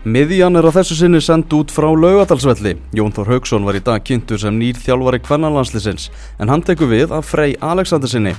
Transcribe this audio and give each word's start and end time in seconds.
Miðjan 0.00 0.56
er 0.56 0.64
á 0.64 0.72
þessu 0.72 0.94
sinni 0.96 1.18
sendt 1.20 1.52
út 1.52 1.68
frá 1.68 1.84
laugadalsvelli. 1.92 2.70
Jón 2.96 3.12
Þór 3.12 3.34
Haugsson 3.34 3.66
var 3.68 3.76
í 3.76 3.82
dag 3.84 4.00
kynntur 4.00 4.40
sem 4.40 4.56
nýr 4.56 4.78
þjálfari 4.80 5.20
kvennanlandslisins 5.20 6.06
en 6.40 6.48
hann 6.48 6.64
tekur 6.64 6.88
við 6.88 7.12
af 7.12 7.28
Frey 7.28 7.52
Alexandersinni. 7.60 8.32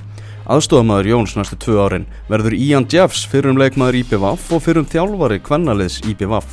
Aðstofamæður 0.49 1.11
Jóns 1.11 1.37
næstu 1.37 1.59
tvö 1.61 1.77
árin 1.85 2.09
verður 2.31 2.57
Ian 2.57 2.89
Jeffs 2.89 3.27
fyrir 3.29 3.53
um 3.53 3.61
leikmaður 3.61 3.99
IPVAF 4.01 4.49
og 4.57 4.65
fyrir 4.65 4.81
um 4.81 4.89
þjálfari 4.89 5.37
kvennaliðs 5.45 6.01
IPVAF. 6.09 6.49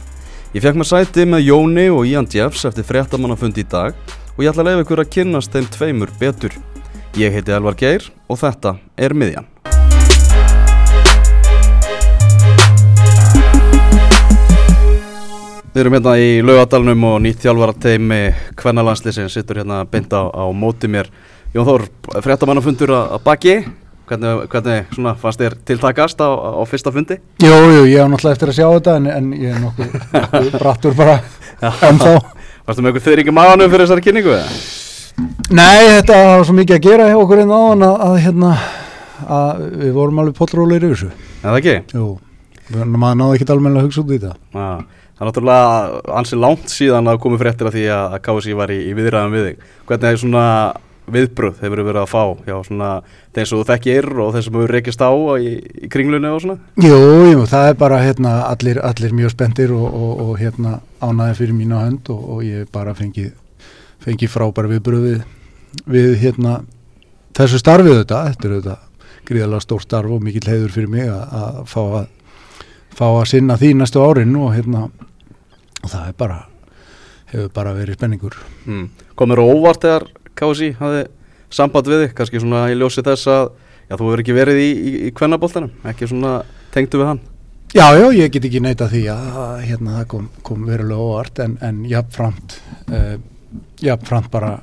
Ég 0.53 0.67
fekk 0.67 0.77
mér 0.77 0.93
sæti 0.93 1.25
með 1.25 1.47
Jóni 1.49 1.89
og 1.89 2.05
Ian 2.05 2.29
Jeffs 2.29 2.69
eftir 2.69 2.85
fréttamannafundi 2.85 3.65
í 3.65 3.71
dag 3.73 3.97
og 4.37 4.45
ég 4.45 4.53
ætla 4.53 4.61
að 4.67 4.75
leiða 4.75 4.85
ykkur 4.85 5.07
að 5.07 5.15
kynnast 5.17 5.57
þeim 5.57 5.73
tveimur 5.73 6.13
betur. 6.21 6.53
Ég 7.17 7.33
heiti 7.33 7.57
Elvar 7.57 7.81
Geir 7.81 8.13
og 8.29 8.45
þetta 8.45 8.77
er 9.01 9.17
Miðjan. 9.17 9.49
Við 15.79 15.85
erum 15.85 15.95
hérna 15.95 16.13
í 16.19 16.31
laugadalunum 16.43 17.05
og 17.07 17.21
nýtt 17.23 17.45
þjálfarateimi 17.45 18.17
Kvennalandsliðsins 18.59 19.37
sittur 19.37 19.61
hérna 19.61 19.85
beint 19.87 20.11
á, 20.11 20.27
á 20.27 20.51
móti 20.51 20.89
mér 20.91 21.07
Jón 21.55 21.69
Þór, 21.69 21.85
fréttamannafundur 22.25 22.91
að 22.97 23.15
baki 23.23 23.55
hvernig, 24.11 24.49
hvernig 24.51 24.91
svona, 24.97 25.13
fannst 25.23 25.39
þér 25.39 25.55
tiltakast 25.71 26.19
á, 26.19 26.27
á 26.35 26.63
fyrsta 26.67 26.91
fundi? 26.91 27.21
Jú, 27.47 27.55
jú, 27.55 27.87
ég 27.93 28.03
hef 28.03 28.11
náttúrulega 28.11 28.35
eftir 28.35 28.51
að 28.51 28.59
sjá 28.59 28.67
þetta 28.67 28.97
en, 28.99 29.09
en 29.21 29.31
ég 29.39 29.55
er 29.55 29.63
nokkuð, 29.69 29.95
nokkuð 30.19 30.51
brattur 30.57 30.99
bara 30.99 31.17
ennþá 31.93 32.13
Varstu 32.67 32.89
með 32.89 33.01
þyrir 33.07 33.31
í 33.31 33.39
maðanum 33.39 33.71
fyrir 33.71 33.87
þessari 33.87 34.07
kynningu? 34.09 34.35
eða? 34.35 34.61
Nei, 35.63 35.95
þetta 35.95 36.21
var 36.33 36.47
svo 36.51 36.59
mikið 36.59 36.81
að 36.81 36.87
gera 36.91 37.11
hjá 37.13 37.23
okkur 37.23 37.47
inn 37.47 37.55
á 37.55 37.61
hann 37.69 37.91
að, 37.93 37.99
að, 38.11 38.21
hérna, 38.27 38.55
að 39.39 39.67
við 39.79 39.99
vorum 40.03 40.25
alveg 40.25 40.41
pollrólir 40.43 40.91
yfir 40.91 41.05
þessu 41.05 41.15
Er 41.15 41.53
það 41.53 41.61
ekki? 41.63 41.81
Jú, 41.95 42.15
maður 42.83 43.21
náði 43.23 43.37
ekki 43.39 43.53
alveg 43.55 43.77
að 43.77 43.85
hugsa 43.87 44.03
út 44.03 44.17
í 44.19 44.25
þetta 44.27 44.73
það 45.19 45.25
er 45.25 45.31
náttúrulega 45.31 46.19
ansi 46.21 46.39
langt 46.39 46.71
síðan 46.73 47.11
að 47.11 47.23
komið 47.25 47.43
fréttir 47.43 47.71
af 47.71 47.75
því 47.75 47.87
að 47.91 48.05
að 48.17 48.21
KSI 48.27 48.59
var 48.59 48.73
í, 48.73 48.79
í 48.87 48.93
viðræðum 48.95 49.35
við 49.35 49.49
þig. 49.49 49.65
Hvernig 49.89 50.13
er 50.13 50.21
svona 50.23 50.45
viðbröð 51.13 51.63
hefur 51.63 51.83
verið 51.87 52.01
að 52.03 52.11
fá 52.11 52.23
hjá 52.47 52.57
svona 52.67 52.89
þeim 53.35 53.47
sem 53.49 53.59
þú 53.59 53.65
þekkir 53.71 54.09
og 54.23 54.33
þeim 54.35 54.45
sem 54.45 54.59
þú 54.59 54.65
rekist 54.71 55.05
á 55.05 55.11
í, 55.41 55.53
í 55.85 55.91
kringlunni 55.93 56.33
og 56.33 56.43
svona? 56.45 56.59
Jú, 56.85 56.99
jú, 57.33 57.45
það 57.49 57.71
er 57.71 57.79
bara 57.81 58.01
hérna, 58.03 58.35
allir, 58.49 58.81
allir 58.85 59.15
mjög 59.17 59.35
spendir 59.35 59.73
og, 59.77 59.87
og, 59.89 60.13
og 60.25 60.35
hérna, 60.41 60.79
ánæði 61.01 61.39
fyrir 61.41 61.57
mína 61.57 61.85
hönd 61.87 62.13
og, 62.13 62.21
og 62.37 62.45
ég 62.47 62.69
bara 62.75 62.95
fengi, 62.99 63.31
fengi 64.05 64.29
frábæra 64.31 64.71
viðbröð 64.75 65.09
við, 65.09 65.25
við 65.89 66.13
hérna, 66.23 66.61
þessu 67.39 67.63
starfið 67.63 68.03
þetta, 68.03 68.23
þetta 68.29 68.49
er 68.49 68.57
þetta 68.59 68.79
gríðalega 69.29 69.65
stór 69.65 69.85
starf 69.85 70.15
og 70.15 70.23
mikill 70.25 70.47
heiður 70.49 70.73
fyrir 70.77 70.93
mig 70.93 71.11
að, 71.13 71.25
að 71.41 71.59
fá 71.69 71.83
að 71.83 72.07
fá 72.99 73.07
að 73.13 73.29
sinna 73.31 73.59
því 73.61 73.75
næstu 73.79 74.03
árin 74.03 74.35
og 74.41 74.55
hérna 74.57 74.89
og 75.83 75.93
það 75.93 76.13
bara 76.19 76.39
hefur 77.33 77.49
bara 77.55 77.75
verið 77.77 77.99
spenningur 77.99 78.37
Hmm. 78.65 78.91
Komur 79.19 79.41
óvart 79.43 79.83
þegar 79.85 80.07
KSI 80.39 80.75
hafði 80.79 81.07
samband 81.51 81.89
við 81.89 82.05
þig, 82.05 82.15
kannski 82.19 82.41
svona 82.43 82.67
í 82.71 82.77
ljósi 82.77 83.03
þess 83.05 83.31
að 83.33 83.51
já, 83.89 83.97
þú 83.97 84.05
hefur 84.05 84.23
ekki 84.23 84.37
verið 84.37 84.61
í, 84.61 84.69
í, 84.71 84.93
í 85.09 85.11
kvennaboltanum, 85.17 85.73
ekki 85.89 86.09
svona 86.11 86.43
tengdu 86.75 87.01
við 87.01 87.11
hann? 87.13 87.21
Já, 87.77 87.85
já, 87.97 88.07
ég 88.17 88.31
get 88.33 88.47
ekki 88.49 88.61
neita 88.65 88.89
því 88.89 89.03
að, 89.13 89.65
hérna 89.69 89.99
það 89.99 90.07
kom, 90.13 90.29
kom 90.47 90.63
verulega 90.69 91.05
óvart 91.05 91.41
en, 91.45 91.59
en 91.65 91.83
jafnframt 91.89 92.57
uh, 92.89 93.19
jafnframt 93.85 94.31
bara 94.33 94.55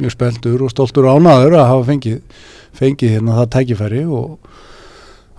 mjög 0.00 0.14
speldur 0.14 0.64
og 0.64 0.72
stoltur 0.72 1.08
ánaður 1.10 1.58
að 1.58 1.68
hafa 1.72 1.86
fengið, 1.90 2.20
fengið 2.78 3.16
hérna 3.16 3.36
það 3.40 3.50
tækifæri 3.56 4.04
og, 4.06 4.38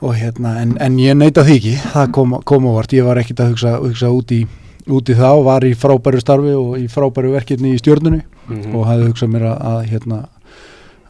og 0.01 0.17
hérna 0.17 0.55
en, 0.61 0.73
en 0.81 0.97
ég 0.99 1.15
neita 1.17 1.45
því 1.45 1.55
ekki, 1.59 1.75
það 1.93 2.11
kom, 2.17 2.35
kom 2.49 2.67
óvart. 2.71 2.93
Ég 2.97 3.05
var 3.05 3.21
ekkit 3.21 3.43
að 3.43 3.53
hugsa, 3.53 3.77
hugsa 3.83 4.11
út 4.13 4.33
í 4.33 4.41
út 4.89 5.09
í 5.11 5.15
það 5.15 5.39
og 5.39 5.43
var 5.45 5.65
í 5.65 5.73
frábæru 5.77 6.21
starfi 6.21 6.53
og 6.57 6.77
í 6.81 6.87
frábæru 6.89 7.33
verkefni 7.35 7.75
í 7.75 7.81
stjórnunni. 7.81 8.23
Mhm. 8.51 8.75
og 8.75 8.87
hafði 8.87 9.07
hugsað 9.07 9.29
mér 9.31 9.45
að, 9.47 9.57
að 9.71 9.81
hérna 9.91 10.17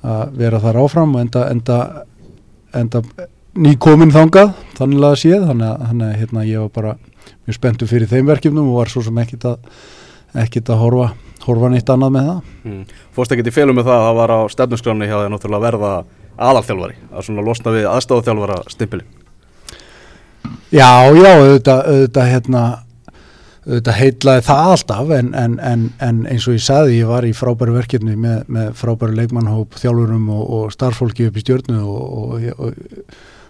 að 0.02 0.34
vera 0.38 0.60
þar 0.62 0.80
áfram 0.82 1.16
og 1.16 1.22
enda, 1.22 1.46
enda, 1.50 1.78
enda 2.74 3.02
nýkomin 3.56 4.14
þangað 4.14 4.54
þannig 4.78 5.08
að 5.08 5.18
séð. 5.24 5.48
Þannig 5.50 5.68
að, 5.70 5.88
þannig 5.88 6.08
að 6.08 6.20
hérna, 6.22 6.46
ég 6.50 6.66
var 6.66 6.72
bara 6.76 6.94
mjög 7.48 7.58
spenntur 7.58 7.90
fyrir 7.90 8.12
þeim 8.12 8.30
verkefnum 8.30 8.72
og 8.72 8.80
var 8.82 8.92
svo 8.92 9.04
sem 9.06 9.22
ekkit 9.24 9.48
að, 9.50 9.60
ekkit 10.44 10.72
að 10.74 10.82
horfa, 10.82 11.12
horfa 11.46 11.72
neitt 11.72 11.90
annað 11.90 12.16
með 12.18 12.30
það. 12.30 12.56
Mm. 12.66 12.82
Fórst 13.16 13.36
ekkert 13.36 13.52
í 13.52 13.56
félum 13.56 13.78
með 13.78 13.90
það 13.90 14.00
að 14.00 14.08
það 14.08 14.20
var 14.22 14.36
á 14.36 14.40
stefnusgráni 14.56 15.10
hjá 15.10 15.18
því 15.18 15.32
náttúrulega 15.34 15.62
að 15.62 15.68
verða 15.70 15.94
aðalþjálfari 16.42 17.00
að 17.12 17.28
svona 17.28 17.46
losna 17.46 17.76
við 17.76 17.90
aðstáðuþjálfara 17.92 18.62
stimpili 18.72 19.06
Já, 20.72 21.12
já, 21.12 21.32
auðvitað, 21.36 21.82
auðvitað 21.92 22.32
hérna 22.32 22.62
auðvitað 23.62 23.98
heitlaði 24.00 24.44
það 24.48 24.70
alltaf 24.74 25.12
en, 25.18 25.28
en, 25.38 25.58
en, 25.62 25.84
en 26.02 26.22
eins 26.32 26.48
og 26.50 26.56
ég 26.58 26.64
saði 26.66 26.96
ég 26.98 27.10
var 27.12 27.28
í 27.28 27.34
frábæru 27.38 27.76
verkefni 27.76 28.16
með, 28.18 28.40
með 28.50 28.72
frábæru 28.80 29.18
leikmannhóp, 29.20 29.78
þjálfurum 29.78 30.32
og, 30.34 30.42
og 30.58 30.72
starffólki 30.74 31.28
upp 31.30 31.38
í 31.38 31.44
stjórnu 31.44 31.82
og, 31.84 32.48
og, 32.58 32.72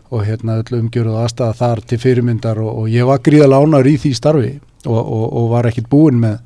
og, 0.10 0.26
hérna 0.28 0.58
öll 0.60 0.82
umgjörð 0.82 1.14
og 1.14 1.22
aðstæða 1.22 1.58
þar 1.62 1.84
til 1.88 2.02
fyrirmyndar 2.04 2.60
og, 2.60 2.90
ég 2.92 3.08
var 3.08 3.24
gríðalega 3.24 3.70
ánægur 3.70 3.92
í 3.94 3.96
því 4.04 4.14
starfi 4.18 4.52
og 4.90 5.48
var 5.54 5.70
ekkit 5.70 5.88
búinn 5.92 6.20
með, 6.20 6.42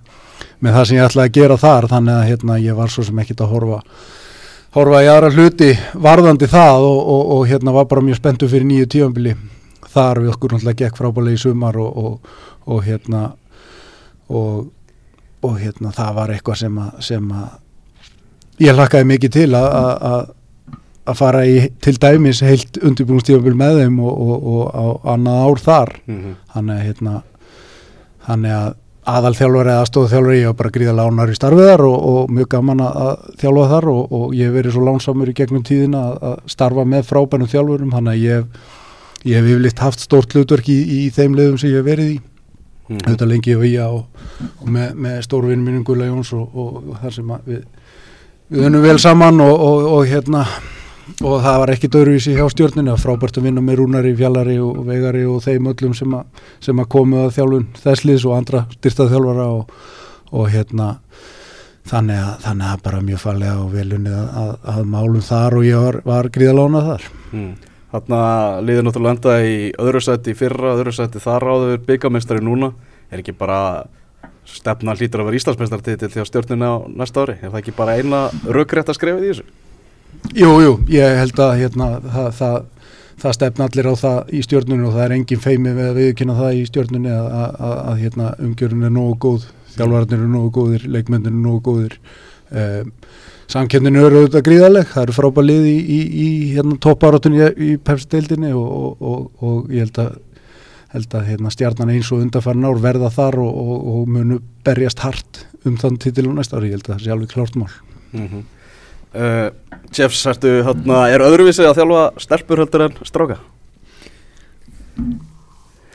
með 0.60 0.78
það 0.78 0.88
sem 0.90 1.00
ég 1.00 1.10
ætlaði 1.10 1.32
að 1.32 1.40
gera 1.40 1.60
þar 1.64 1.90
þannig 1.96 2.20
að 2.20 2.30
hérna 2.30 2.60
ég 2.62 2.78
var 2.78 2.94
svo 2.94 3.08
sem 3.08 3.24
ekkit 3.24 3.42
að 3.42 3.54
horfa 3.56 3.82
horfa 4.76 5.02
í 5.04 5.10
aðra 5.10 5.32
hluti 5.32 5.72
varðandi 6.04 6.48
það 6.52 6.88
og, 6.90 7.02
og, 7.16 7.34
og 7.36 7.44
hérna 7.50 7.76
var 7.76 7.90
bara 7.92 8.06
mjög 8.06 8.20
spenntu 8.20 8.50
fyrir 8.52 8.68
nýju 8.68 8.88
tífambili 8.92 9.36
þar 9.96 10.24
við 10.24 10.32
okkur 10.34 10.56
náttúrulega 10.56 10.82
gekk 10.84 11.00
frábælega 11.00 11.40
í 11.40 11.44
sumar 11.46 11.78
og, 11.80 11.98
og, 11.98 12.34
og 12.68 12.82
hérna 12.84 13.26
og, 14.30 14.66
og 15.46 15.60
hérna 15.62 15.94
það 15.96 16.18
var 16.20 16.34
eitthvað 16.36 16.64
sem 16.66 16.82
að, 16.84 16.98
sem 17.08 17.30
að 17.32 18.66
ég 18.66 18.76
hlakkaði 18.76 19.12
mikið 19.14 19.38
til 19.40 19.52
að 19.60 20.34
að 21.06 21.20
fara 21.20 21.44
í 21.46 21.58
til 21.84 21.94
dæmis 22.02 22.42
heilt 22.42 22.80
undirbúinstífambil 22.82 23.54
með 23.58 23.84
þeim 23.84 24.00
og, 24.02 24.16
og, 24.26 24.48
og 24.50 24.64
á 24.74 24.86
annað 25.14 25.42
ár 25.44 25.62
þar 25.62 25.92
mm 26.06 26.16
-hmm. 26.16 26.36
þannig 26.54 26.76
að 26.76 26.86
hérna 26.88 27.14
þannig 28.26 28.56
að 28.56 28.74
aðalþjálfari 29.06 29.72
eða 29.76 29.88
stóðþjálfari 29.90 30.38
ég 30.42 30.48
var 30.50 30.58
bara 30.62 30.72
gríðalega 30.76 31.12
ánar 31.12 31.32
í 31.34 31.38
starfiðar 31.38 31.84
og, 31.86 31.98
og 32.12 32.32
mjög 32.34 32.48
gaman 32.56 32.82
að, 32.86 33.26
þjálfa 33.42 33.66
þar 33.74 33.88
og, 33.92 34.14
og 34.20 34.36
ég 34.38 34.50
hef 34.50 34.56
verið 34.60 34.76
svo 34.78 34.86
lánsamur 34.88 35.30
í 35.32 35.36
gegnum 35.38 35.66
tíðina 35.68 36.02
að, 36.10 36.16
að 36.32 36.40
starfa 36.56 36.86
með 36.96 37.04
frábænum 37.12 37.52
þjálfurum 37.52 37.92
þannig 37.94 38.16
að 38.16 38.24
ég, 38.26 38.40
hef- 38.46 39.28
ég 39.30 39.38
hef 39.42 39.50
yfirleitt 39.52 39.84
haft 39.86 40.06
stórt 40.06 40.34
hlutverk 40.38 40.70
í, 40.74 40.78
í 40.98 41.00
þeim 41.14 41.38
liðum 41.38 41.60
sem 41.62 41.70
ég 41.74 41.82
hef 41.84 41.90
verið 41.92 42.16
í 42.16 42.22
Mhm. 42.86 43.00
auðvitað 43.02 43.30
lengi 43.32 43.54
og 43.58 43.64
ég 43.66 43.82
og, 43.82 44.26
og 44.62 44.68
með, 44.70 44.90
með 45.02 45.14
stórvinn 45.26 45.64
mínum 45.66 45.82
Gulla 45.88 46.06
Jóns 46.06 46.30
og, 46.38 46.52
þar 47.02 47.14
sem 47.16 47.32
að 47.34 47.48
við 47.50 47.64
við 48.54 48.66
unnum 48.68 48.84
vel 48.86 49.00
saman 49.02 49.42
og, 49.42 49.54
og, 49.66 49.88
og 49.96 50.04
hérna 50.12 50.44
og 51.22 51.36
það 51.44 51.60
var 51.62 51.72
ekki 51.76 51.90
döruvísi 51.94 52.34
hjá 52.36 52.46
stjórninu 52.50 52.94
að 52.94 53.04
frábært 53.04 53.38
að 53.38 53.48
vinna 53.48 53.62
með 53.64 53.80
Rúnari, 53.82 54.14
Fjallari 54.18 54.56
og 54.62 54.80
Vegari 54.88 55.26
og 55.30 55.44
þeim 55.46 55.70
öllum 55.72 55.94
sem 55.98 56.16
að, 56.18 56.42
sem 56.66 56.82
að 56.82 56.90
komu 56.96 57.20
að 57.22 57.36
þjálfun 57.38 57.68
þessliðs 57.84 58.26
og 58.26 58.38
andra 58.40 58.64
styrtað 58.74 59.12
þjálfara 59.14 59.46
og, 59.54 59.76
og 60.34 60.50
hérna 60.54 60.88
þannig 61.86 62.22
að, 62.22 62.32
þannig 62.48 62.72
að 62.72 62.82
bara 62.88 63.04
mjög 63.10 63.22
fallega 63.22 63.60
og 63.62 63.70
velunnið 63.76 64.16
að, 64.18 64.32
að, 64.42 64.56
að 64.74 64.90
málum 64.96 65.26
þar 65.26 65.58
og 65.60 65.68
ég 65.68 65.84
var, 65.86 66.00
var 66.10 66.32
gríðalánað 66.34 66.90
þar 66.92 67.10
mm. 67.32 67.54
Þarna 67.96 68.22
liður 68.66 68.88
náttúrulega 68.88 69.16
enda 69.16 69.36
í 69.46 69.60
öðru 69.80 70.00
sæti 70.04 70.34
í 70.34 70.36
fyrra, 70.36 70.74
öðru 70.74 70.92
sæti 70.92 71.22
þar 71.24 71.46
áður 71.54 71.78
byggamestari 71.86 72.44
núna 72.44 72.74
er 73.14 73.22
ekki 73.22 73.36
bara 73.38 73.60
stefna 74.50 74.96
hlýtur 74.98 75.22
að 75.22 75.30
vera 75.30 75.40
Íslandsmeistartitil 75.40 76.10
hjá 76.12 76.26
stjórnina 76.28 76.72
á 76.74 76.76
næsta 76.90 77.24
ári 77.24 77.38
er 77.40 77.54
það 77.54 77.62
ekki 77.62 77.76
bara 77.78 77.96
eina 77.98 78.26
rökrétt 78.44 78.90
að 78.92 79.00
skrifa 79.00 79.22
í 79.22 79.30
þessu? 79.30 79.46
Jú, 80.36 80.50
jú, 80.64 80.72
ég 80.92 81.20
held 81.20 81.40
að 81.40 81.54
hérna, 81.62 81.90
það, 82.04 82.30
það, 82.40 82.58
það 83.24 83.36
stefna 83.38 83.68
allir 83.70 83.88
á 83.88 83.96
það 84.02 84.34
í 84.36 84.42
stjórnunni 84.46 84.88
og 84.88 84.96
það 84.96 85.06
er 85.06 85.16
engin 85.16 85.44
feimi 85.46 85.76
við 85.76 85.90
að 85.90 86.00
viðkynna 86.02 86.40
það 86.40 86.58
í 86.58 86.66
stjórnunni 86.70 87.14
að, 87.16 87.28
að, 87.42 87.60
að, 87.68 87.76
að 87.84 88.02
hérna, 88.04 88.32
umgjörun 88.48 88.88
er 88.88 88.96
nógu 88.96 89.16
góð, 89.26 89.46
þjálfararnir 89.76 90.20
eru 90.20 90.32
nógu 90.34 90.52
góðir, 90.58 90.90
leikmennir 90.92 91.32
eru 91.32 91.44
nógu 91.46 91.64
góðir. 91.70 91.98
Um, 92.52 92.92
Samkendinu 93.52 94.02
eru 94.02 94.24
auðvitað 94.24 94.46
gríðaleg, 94.48 94.88
það 94.90 95.04
eru 95.04 95.16
frábæð 95.16 95.46
lið 95.46 95.66
í, 95.70 95.76
í, 95.78 96.00
í 96.26 96.30
hérna, 96.56 96.78
topparátunni 96.82 97.42
í, 97.44 97.50
í 97.62 97.76
pepsi-deildinni 97.86 98.54
og, 98.58 98.66
og, 98.66 99.04
og, 99.06 99.28
og 99.46 99.74
ég 99.74 99.86
held 99.86 100.00
að, 100.02 100.16
held 100.96 101.18
að 101.20 101.30
hérna, 101.30 101.52
stjarnan 101.54 101.94
eins 101.94 102.10
og 102.10 102.24
undarfærin 102.26 102.66
ár 102.66 102.82
verða 102.82 103.12
þar 103.14 103.38
og, 103.46 104.00
munu 104.10 104.40
berjast 104.66 105.04
hart 105.06 105.46
um 105.66 105.78
þann 105.82 106.00
titil 106.02 106.28
og 106.32 106.40
næsta 106.40 106.58
ári, 106.58 106.72
ég 106.72 106.80
held 106.80 106.90
að 106.90 106.96
það 106.96 107.06
sé 107.06 107.14
alveg 107.14 107.36
klárt 107.36 107.60
mál. 107.62 107.70
Mm 108.16 108.28
-hmm. 108.28 108.44
Uh, 109.16 109.80
Jeffs, 109.96 110.26
ertu, 110.30 110.52
þarna, 110.66 111.02
er 111.14 111.24
öðruvísi 111.26 111.66
að 111.66 111.80
þjálfa 111.80 112.04
stelpur 112.26 112.62
heldur 112.64 112.86
en 112.88 113.00
stráka? 113.08 113.40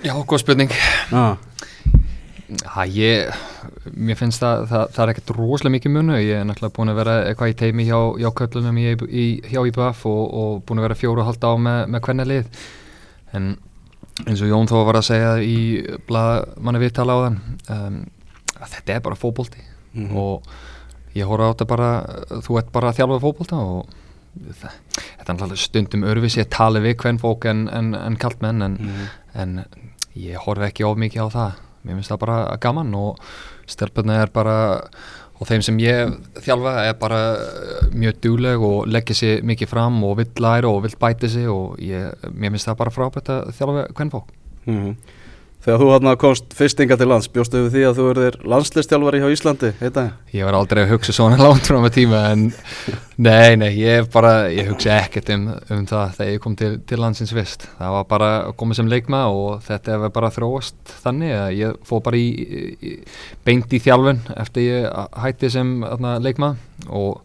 Já, 0.05 0.14
góð 0.25 0.43
spurning 0.43 0.75
Ah. 1.12 1.37
Já, 2.50 2.82
ég, 2.90 3.28
mér 3.94 4.17
finnst 4.19 4.43
það, 4.43 4.64
það, 4.67 4.84
það 4.94 5.02
er 5.05 5.11
ekkert 5.12 5.32
rosalega 5.37 5.75
mikið 5.76 5.93
munu, 5.94 6.17
ég 6.19 6.40
er 6.40 6.46
náttúrulega 6.49 6.75
búin 6.75 6.90
að 6.90 6.99
vera 6.99 7.12
eitthvað 7.28 7.52
í 7.52 7.56
teimi 7.61 7.87
hjá, 7.87 7.99
hjá 8.19 8.31
köllunum 8.40 8.81
í, 8.81 8.87
í, 9.06 9.26
hjá 9.52 9.61
IBF 9.70 10.00
og, 10.11 10.23
og 10.40 10.56
búin 10.66 10.81
að 10.81 10.88
vera 10.88 10.99
fjóru 10.99 11.23
og 11.23 11.28
halda 11.28 11.52
á 11.52 11.55
með, 11.62 11.82
með 11.94 12.02
hvernig 12.08 12.31
lið, 12.32 12.64
en 13.38 13.52
eins 14.26 14.43
og 14.43 14.50
Jón 14.50 14.70
þó 14.70 14.81
var 14.88 14.99
að 14.99 15.06
segja 15.12 15.37
í 15.44 15.61
manni 16.11 16.82
viðtala 16.82 17.14
á 17.14 17.19
þann 17.26 17.38
um, 17.76 18.02
að 18.58 18.75
þetta 18.75 18.96
er 18.96 19.06
bara 19.06 19.19
fókbólti 19.19 19.62
mm 19.62 20.08
-hmm. 20.08 20.19
og 20.19 20.50
ég 21.14 21.26
horfa 21.26 21.50
á 21.50 21.52
þetta 21.52 21.66
bara 21.70 21.90
þú 22.46 22.58
ert 22.60 22.72
bara 22.72 22.90
að 22.90 23.00
þjálfa 23.00 23.22
fókbólta 23.24 23.56
og 23.56 23.86
það, 24.60 24.76
þetta 24.94 25.26
er 25.26 25.34
náttúrulega 25.34 25.62
stundum 25.64 26.04
örfis 26.10 26.38
ég 26.38 26.50
tali 26.52 26.82
við 26.84 26.96
hvern 27.02 27.18
fók 27.18 27.48
en, 27.50 27.64
en, 27.68 27.94
en 27.94 28.18
kallt 28.20 28.42
menn 28.44 28.62
en, 28.62 28.78
mm 28.80 29.08
en 29.34 29.64
ég 30.18 30.38
horfa 30.42 30.66
ekki 30.66 30.86
of 30.86 30.98
mikið 30.98 31.22
á 31.22 31.28
það. 31.30 31.58
Mér 31.86 31.96
finnst 31.96 32.12
það 32.12 32.22
bara 32.24 32.38
gaman 32.60 32.94
og 32.98 33.20
stelpunna 33.70 34.20
er 34.24 34.32
bara 34.34 34.56
og 35.40 35.48
þeim 35.48 35.62
sem 35.64 35.78
ég 35.80 36.10
þjálfa 36.44 36.74
er 36.84 36.96
bara 37.00 37.20
mjög 37.96 38.18
dúleg 38.26 38.64
og 38.66 38.90
leggja 38.92 39.16
sér 39.16 39.46
mikið 39.48 39.70
fram 39.70 39.96
og 40.04 40.18
vill 40.18 40.44
læra 40.44 40.68
og 40.68 40.82
vill 40.84 40.98
bæta 41.00 41.30
sér 41.32 41.48
og 41.52 41.80
ég, 41.80 42.26
mér 42.34 42.52
finnst 42.52 42.68
það 42.68 42.80
bara 42.82 42.92
frábært 42.92 43.32
að 43.32 43.54
þjálfa 43.56 43.86
hvern 43.94 44.12
fólk 44.12 44.34
mm 44.66 44.76
-hmm. 44.76 44.94
Þegar 45.60 45.82
þú 45.82 45.88
hann 45.92 46.08
komst 46.16 46.54
fyrstinga 46.56 46.96
til 46.96 47.06
lands, 47.10 47.26
bjóstu 47.28 47.60
við 47.66 47.74
því 47.74 47.80
að 47.84 47.98
þú 47.98 48.04
erðir 48.14 48.36
landslistjálfari 48.48 49.18
hjá 49.20 49.26
Íslandi, 49.34 49.70
heita 49.76 49.90
það? 49.98 50.12
Ég 50.32 50.46
var 50.48 50.56
aldrei 50.56 50.78
að 50.86 50.92
hugsa 50.94 51.12
svona 51.12 51.36
langt 51.44 51.68
frá 51.68 51.76
með 51.84 51.92
tíma 51.98 52.20
en 52.30 52.46
nei, 53.20 53.58
nei, 53.60 53.68
ég 53.76 54.08
bara, 54.14 54.32
ég 54.48 54.70
hugsa 54.72 54.94
ekkert 55.02 55.28
um, 55.34 55.50
um 55.76 55.82
það 55.90 56.14
þegar 56.16 56.32
ég 56.32 56.42
kom 56.46 56.54
til, 56.56 56.70
til 56.88 57.00
landsins 57.02 57.34
fyrst. 57.36 57.66
Það 57.76 57.92
var 57.98 58.06
bara 58.08 58.30
að 58.46 58.54
koma 58.62 58.78
sem 58.78 58.88
leikma 58.88 59.20
og 59.28 59.60
þetta 59.66 59.98
hefur 59.98 60.14
bara 60.16 60.30
þróast 60.38 60.94
þannig 61.04 61.34
að 61.36 61.50
ég 61.58 61.80
fóð 61.90 62.02
bara 62.08 62.22
í, 62.22 62.30
í, 62.32 62.94
beint 63.44 63.76
í 63.76 63.82
þjálfun 63.84 64.22
eftir 64.40 64.64
ég 64.64 65.10
hætti 65.26 65.50
sem 65.52 65.74
atna, 65.84 66.14
leikma 66.24 66.54
og 66.88 67.20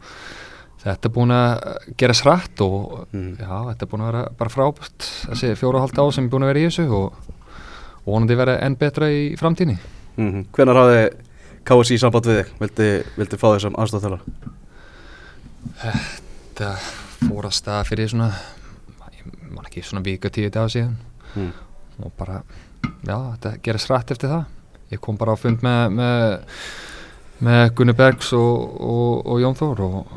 þetta 0.84 1.08
er 1.08 1.16
búin 1.16 1.34
að 1.34 1.70
gera 2.04 2.18
srætt 2.20 2.66
og 2.68 3.06
mm. 3.16 3.32
já, 3.40 3.56
þetta 3.72 3.88
er 3.88 3.94
búin 3.94 4.04
að 4.04 4.12
vera 4.12 4.26
bara 4.44 4.54
frábært 4.54 5.08
þessi 5.30 5.56
fjóru 5.56 5.80
og 5.80 5.86
halvt 5.86 6.04
á 6.04 6.06
sem 6.12 6.28
er 6.28 6.36
búin 6.36 6.46
að 6.46 6.52
vera 6.52 6.66
í 6.66 6.68
þessu 6.68 6.86
og 7.00 7.32
vonandi 8.06 8.38
vera 8.38 8.60
enn 8.66 8.78
betra 8.80 9.10
í 9.12 9.36
framtíni 9.40 9.78
mm 10.18 10.32
-hmm. 10.32 10.46
Hvernig 10.52 10.76
hafði 10.76 11.10
KSI 11.66 11.98
samband 11.98 12.26
við 12.26 12.38
þig? 12.40 12.52
Vildi, 12.60 12.90
vildi 13.18 13.38
fá 13.38 13.48
þessam 13.54 13.76
aðstofþjólar? 13.76 14.22
Þetta 15.82 16.76
fór 17.26 17.46
að 17.46 17.58
stað 17.58 17.88
fyrir 17.90 18.10
svona 18.10 18.32
ég 19.16 19.54
man 19.54 19.66
ekki 19.66 19.84
svona 19.84 20.04
vika 20.06 20.30
tíu 20.30 20.50
dag 20.50 20.70
síðan 20.70 20.98
mm. 21.36 21.52
og 22.04 22.12
bara 22.18 22.42
já, 23.06 23.18
þetta 23.36 23.58
gerist 23.64 23.90
rætt 23.90 24.12
eftir 24.12 24.30
það 24.30 24.46
ég 24.92 25.02
kom 25.02 25.18
bara 25.18 25.34
á 25.34 25.38
fund 25.40 25.64
með 25.66 25.96
með, 26.00 26.38
með 27.40 27.74
Gunni 27.76 27.96
Bergs 27.98 28.34
og, 28.34 28.82
og, 28.82 29.26
og 29.26 29.42
Jón 29.42 29.58
Þór 29.58 29.84
og 29.88 30.14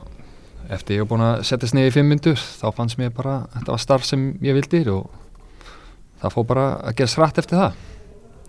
eftir 0.68 0.98
ég 0.98 1.04
hef 1.04 1.08
búin 1.08 1.24
að 1.24 1.44
setja 1.48 1.70
sniði 1.70 1.92
í 1.92 1.94
fimm 1.94 2.12
myndur 2.12 2.36
þá 2.36 2.68
fannst 2.76 2.98
mér 3.00 3.14
bara, 3.16 3.40
þetta 3.54 3.72
var 3.72 3.82
starf 3.82 4.04
sem 4.04 4.30
ég 4.44 4.58
vildi 4.58 4.84
og 4.92 5.08
það 6.22 6.34
fór 6.34 6.48
bara 6.48 6.68
að 6.82 6.96
gera 7.00 7.14
srætt 7.14 7.38
eftir 7.42 7.58
það 7.58 7.72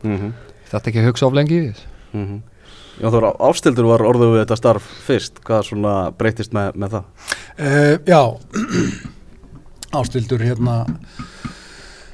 mm 0.04 0.18
-hmm. 0.18 0.32
þetta 0.72 0.90
ekki 0.90 1.02
að 1.04 1.10
hugsa 1.10 1.28
of 1.28 1.34
lengi 1.34 1.56
í 1.58 1.62
því 1.68 1.84
mm 2.14 2.26
-hmm. 2.26 2.42
Já 3.00 3.08
þú 3.08 3.12
voru 3.12 3.32
ástildur 3.40 3.86
var 3.86 4.02
orðuð 4.02 4.34
við 4.34 4.42
þetta 4.44 4.56
starf 4.56 4.84
fyrst, 5.08 5.40
hvað 5.40 5.64
svona 5.64 6.12
breytist 6.12 6.54
með, 6.54 6.76
með 6.76 6.90
það? 6.90 7.04
Uh, 7.60 7.96
já 8.06 8.22
ástildur 10.00 10.42
hérna 10.44 10.86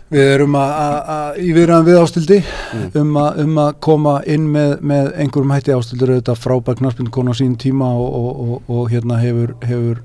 við 0.09 0.27
erum 0.35 0.55
að 0.55 1.39
í 1.41 1.53
viðræðan 1.55 1.85
við 1.87 1.99
ástildi 1.99 2.37
mm. 2.73 2.89
um, 3.01 3.15
a, 3.17 3.33
um 3.41 3.57
að 3.57 3.71
koma 3.79 4.21
inn 4.29 4.45
með, 4.53 4.75
með 4.81 5.11
einhverjum 5.15 5.51
hætti 5.55 5.73
ástildur 5.73 6.13
þetta 6.13 6.35
frábæk 6.35 6.77
knarspinn 6.77 7.09
konu 7.09 7.33
á 7.33 7.35
sín 7.35 7.55
tíma 7.57 7.89
og, 7.89 8.13
og, 8.13 8.43
og, 8.45 8.69
og 8.69 8.91
hérna 8.93 9.17
hefur, 9.17 9.55
hefur 9.65 10.03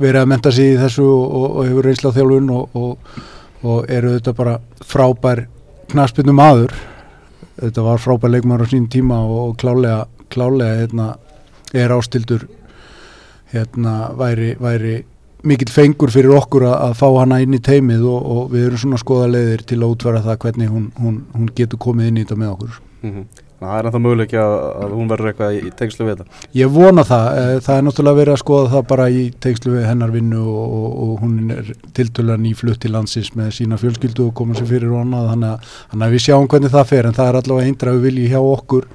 verið 0.00 0.20
að 0.22 0.30
menta 0.32 0.50
sig 0.50 0.74
í 0.74 0.80
þessu 0.80 1.06
og 1.06 1.60
hefur 1.68 1.86
reynsla 1.86 2.12
þjálfun 2.16 2.50
og 2.50 2.98
og 3.62 3.90
eru 3.90 4.14
þetta 4.16 4.34
bara 4.36 4.56
frábær 4.86 5.44
knaspinu 5.90 6.32
maður 6.36 6.74
þetta 7.60 7.84
var 7.84 8.00
frábær 8.00 8.32
leikmar 8.32 8.64
á 8.64 8.66
sín 8.70 8.88
tíma 8.88 9.20
og 9.24 9.56
klálega, 9.60 10.06
klálega 10.32 10.80
hérna, 10.80 11.08
er 11.74 11.92
ástildur 11.92 12.46
hérna, 13.52 14.12
væri, 14.16 14.54
væri 14.60 15.00
mikill 15.42 15.72
fengur 15.72 16.12
fyrir 16.12 16.34
okkur 16.36 16.66
að, 16.68 16.76
að 16.88 16.96
fá 17.00 17.06
hana 17.18 17.40
inn 17.42 17.56
í 17.56 17.62
teimið 17.64 18.04
og, 18.08 18.26
og 18.34 18.50
við 18.54 18.66
erum 18.68 18.82
svona 18.82 19.00
skoða 19.00 19.30
leiðir 19.34 19.64
til 19.68 19.80
að 19.80 19.94
útværa 19.94 20.24
það 20.26 20.40
hvernig 20.44 20.72
hún, 20.72 20.90
hún, 21.00 21.22
hún 21.34 21.52
getur 21.56 21.80
komið 21.80 22.10
inn 22.10 22.20
í 22.20 22.24
þetta 22.26 22.40
með 22.40 22.52
okkur 22.54 22.80
mm 22.80 23.12
-hmm. 23.14 23.46
Það 23.60 23.72
er 23.76 23.86
ennþá 23.86 24.00
möguleik 24.00 24.34
að, 24.40 24.54
að 24.80 24.92
hún 24.96 25.08
verður 25.10 25.30
eitthvað 25.30 25.56
í 25.58 25.70
tengslu 25.76 26.06
við 26.06 26.14
þetta. 26.14 26.44
Ég 26.56 26.70
vona 26.72 27.02
það. 27.04 27.26
Eh, 27.40 27.50
það 27.66 27.76
er 27.76 27.82
náttúrulega 27.86 28.18
verið 28.20 28.34
að 28.34 28.40
skoða 28.40 28.70
það 28.74 28.86
bara 28.92 29.08
í 29.12 29.24
tengslu 29.44 29.74
við 29.74 29.84
hennar 29.84 30.14
vinnu 30.14 30.40
og, 30.40 30.76
og, 30.78 30.94
og 31.04 31.24
hún 31.24 31.52
er 31.52 31.72
tiltölan 31.98 32.46
í 32.48 32.54
flutt 32.56 32.80
til 32.80 32.94
landsins 32.94 33.34
með 33.36 33.52
sína 33.58 33.80
fjölskyldu 33.80 34.30
og 34.30 34.34
koma 34.40 34.56
sér 34.56 34.70
fyrir 34.70 34.94
og 34.94 35.02
annað. 35.02 35.28
Þannig 35.34 35.50
að, 35.50 35.76
þannig 35.92 36.06
að 36.08 36.16
við 36.16 36.24
sjáum 36.26 36.48
hvernig 36.54 36.74
það 36.76 36.88
fer 36.94 37.10
en 37.10 37.18
það 37.20 37.32
er 37.32 37.40
allavega 37.42 37.68
eindraðu 37.68 38.02
vilji 38.06 38.32
hjá 38.32 38.40
okkur 38.40 38.90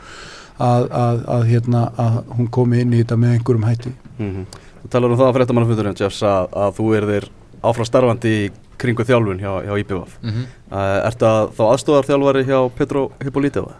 að, 0.65 0.89
að 1.35 1.47
hérna, 1.51 1.85
hún 2.33 2.51
komi 2.57 2.81
inn 2.81 2.93
í 2.95 3.03
þetta 3.03 3.21
með 3.21 3.37
einhverjum 3.37 3.69
hætti. 3.69 3.95
Mm 4.17 4.29
-hmm. 4.31 4.61
Þú 4.81 4.93
talar 4.93 5.11
um 5.11 5.17
það 5.19 5.27
að 5.29 5.35
fréttamannafundurinn, 5.39 5.97
Jeffs, 5.99 6.21
að 6.25 6.77
þú 6.77 6.91
erðir 6.97 7.29
áfram 7.65 7.87
starfandi 7.87 8.33
í 8.33 8.51
kringu 8.81 9.05
þjálfun 9.07 9.41
hjá, 9.41 9.51
hjá 9.65 9.73
IPVF. 9.79 10.17
Mm 10.21 10.31
-hmm. 10.31 10.45
uh, 10.71 11.07
ertu 11.07 11.25
að 11.25 11.49
þá 11.57 11.63
aðstofar 11.71 12.07
þjálfari 12.09 12.43
hjá 12.45 12.59
Petro 12.77 13.11
Hippoliteva? 13.23 13.75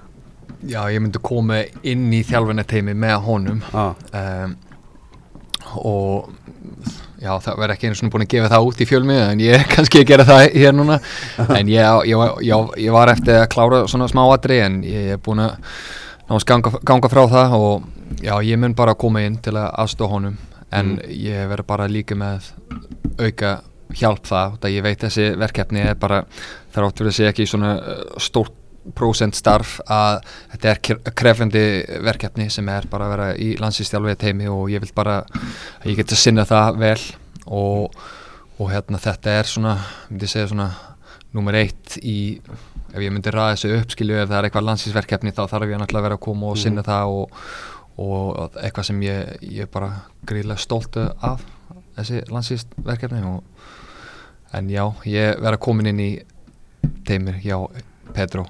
Já, 0.63 0.79
ég 0.93 1.01
myndi 1.03 1.21
koma 1.23 1.63
inn 1.85 2.07
í 2.15 2.21
þjálfunateimi 2.25 2.95
með 2.97 3.17
honum 3.25 3.61
ah. 3.75 3.93
um, 4.15 4.55
og 5.75 6.31
já, 7.21 7.33
það 7.41 7.59
verður 7.59 7.73
ekki 7.75 7.89
einu 7.89 7.99
svona 7.99 8.13
búin 8.13 8.25
að 8.25 8.31
gefa 8.35 8.51
það 8.53 8.69
út 8.69 8.81
í 8.81 8.87
fjölmið 8.89 9.21
en 9.25 9.43
ég 9.43 9.57
er 9.59 9.67
kannski 9.73 10.01
að 10.01 10.09
gera 10.11 10.27
það 10.27 10.45
hér 10.55 10.75
núna 10.77 10.97
en 11.59 11.71
ég, 11.71 12.09
ég, 12.11 12.25
ég, 12.47 12.73
ég 12.85 12.95
var 12.95 13.11
eftir 13.13 13.41
að 13.41 13.51
klára 13.53 13.83
svona 13.91 14.09
smá 14.11 14.23
aðri 14.25 14.61
en 14.65 14.81
ég 14.87 15.13
er 15.15 15.21
búin 15.21 15.43
að 15.45 15.55
náttúrulega 16.25 16.49
ganga, 16.51 16.83
ganga 16.89 17.11
frá 17.11 17.23
það 17.29 17.55
og 17.59 17.87
já, 18.23 18.33
ég 18.45 18.59
mun 18.61 18.75
bara 18.77 18.97
koma 18.97 19.23
inn 19.25 19.37
til 19.43 19.55
að 19.59 19.71
aðstofa 19.83 20.17
honum 20.17 20.37
en 20.73 20.95
mm. 20.95 21.15
ég 21.21 21.49
verður 21.51 21.69
bara 21.69 21.89
líka 21.91 22.17
með 22.17 22.51
auka 23.21 23.57
hjálp 23.95 24.25
það, 24.27 24.55
það 24.61 24.75
ég 24.75 24.85
veit 24.85 25.03
þessi 25.05 25.25
verkefni 25.39 25.83
er 25.85 25.97
bara 25.99 26.23
þar 26.73 26.87
áttur 26.89 27.11
að 27.11 27.17
sé 27.19 27.27
ekki 27.29 27.45
svona 27.47 27.75
stórt 28.21 28.55
prósent 28.93 29.37
starf 29.37 29.77
að 29.89 30.19
þetta 30.53 30.71
er 30.71 31.13
krefendi 31.17 31.63
verkefni 32.05 32.49
sem 32.53 32.67
er 32.69 32.87
bara 32.91 33.07
að 33.07 33.13
vera 33.15 33.29
í 33.41 33.51
landsýstjálfið 33.61 34.19
teimi 34.21 34.49
og 34.51 34.69
ég 34.73 34.83
vil 34.83 34.91
bara 34.95 35.21
að 35.23 35.89
ég 35.89 36.01
geti 36.01 36.15
að 36.15 36.21
sinna 36.21 36.45
það 36.49 36.81
vel 36.83 36.99
og, 37.45 37.95
og 38.59 38.71
hérna 38.71 39.01
þetta 39.01 39.37
er 39.39 39.49
svona, 39.49 39.77
myndi 40.09 40.29
segja 40.29 40.51
svona 40.51 40.69
nummer 41.35 41.57
eitt 41.59 41.97
í, 42.01 42.37
ef 42.93 43.01
ég 43.01 43.13
myndi 43.13 43.33
ræða 43.33 43.55
þessu 43.55 43.73
uppskilju 43.79 44.19
ef 44.21 44.29
það 44.29 44.37
er 44.37 44.49
eitthvað 44.49 44.67
landsýstverkefni 44.69 45.33
þá 45.35 45.43
þarf 45.51 45.71
ég 45.71 45.81
náttúrulega 45.81 46.03
að 46.03 46.07
vera 46.09 46.19
að 46.19 46.25
koma 46.27 46.51
og 46.51 46.61
sinna 46.61 46.83
mm. 46.83 46.89
það 46.91 47.15
og, 47.15 47.41
og 48.05 48.59
eitthvað 48.61 48.89
sem 48.91 49.01
ég, 49.07 49.33
ég 49.61 49.71
bara 49.73 49.91
gríðilega 50.27 50.61
stóltu 50.61 51.09
af 51.25 51.43
þessi 51.97 52.21
landsýstverkefni 52.29 53.23
en 54.55 54.71
já, 54.71 54.85
ég 55.09 55.41
verða 55.41 55.59
komin 55.59 55.91
inn 55.91 56.03
í 56.03 56.11
teimir 57.07 57.41
hjá 57.43 57.57
Pedro 58.15 58.45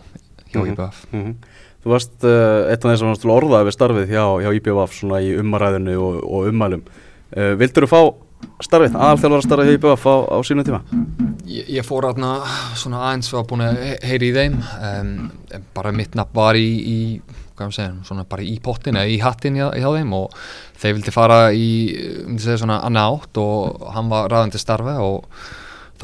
hjá 0.55 0.63
mm 0.63 0.67
-hmm. 0.67 0.73
IBF 0.73 1.05
mm 1.11 1.23
-hmm. 1.23 1.35
Þú 1.85 1.91
varst 1.93 2.23
uh, 2.23 2.71
eitt 2.71 2.85
af 2.85 2.91
þeim 2.91 3.15
sem 3.15 3.29
orðaði 3.29 3.65
við 3.65 3.73
starfið 3.77 4.07
hjá, 4.09 4.25
hjá 4.41 4.53
IBF 4.57 4.93
svona 4.93 5.21
í 5.21 5.35
umaræðinu 5.37 5.97
og, 6.01 6.15
og 6.23 6.47
umælum 6.49 6.81
uh, 7.37 7.53
Vildur 7.59 7.85
þú 7.85 7.89
fá 7.93 8.01
starfið, 8.63 8.95
aðalþjálfara 8.95 9.45
starfið 9.45 9.69
hjá 9.69 9.77
IBF 9.77 10.05
á, 10.05 10.15
á 10.33 10.37
sínum 10.45 10.65
tíma? 10.65 10.81
Ég, 11.45 11.69
ég 11.77 11.85
fór 11.85 12.07
aðna 12.09 12.41
svona 12.73 13.01
aðeins 13.09 13.33
og 13.33 13.47
búin 13.49 13.61
að 13.61 13.81
heyri 14.03 14.31
í 14.31 14.35
þeim 14.35 14.59
um, 14.59 15.31
bara 15.73 15.91
mitt 15.91 16.15
nafn 16.17 16.33
var 16.33 16.57
í, 16.59 16.69
í 16.95 16.99
segja, 17.55 17.91
svona 18.03 18.25
bara 18.27 18.43
í 18.43 18.57
pottin 18.63 18.97
eða 18.99 19.11
í 19.11 19.19
hattin 19.23 19.59
hjá, 19.59 19.69
hjá 19.77 19.89
þeim 19.97 20.13
og 20.17 20.33
þeir 20.81 20.97
vildi 20.97 21.13
fara 21.15 21.39
í, 21.53 21.69
um 22.25 22.39
segja 22.39 22.63
svona 22.63 22.81
annað 22.87 23.19
átt 23.19 23.41
og 23.43 23.85
hann 23.95 24.11
var 24.11 24.29
ræðandi 24.31 24.61
starfið 24.61 25.03
og 25.05 25.45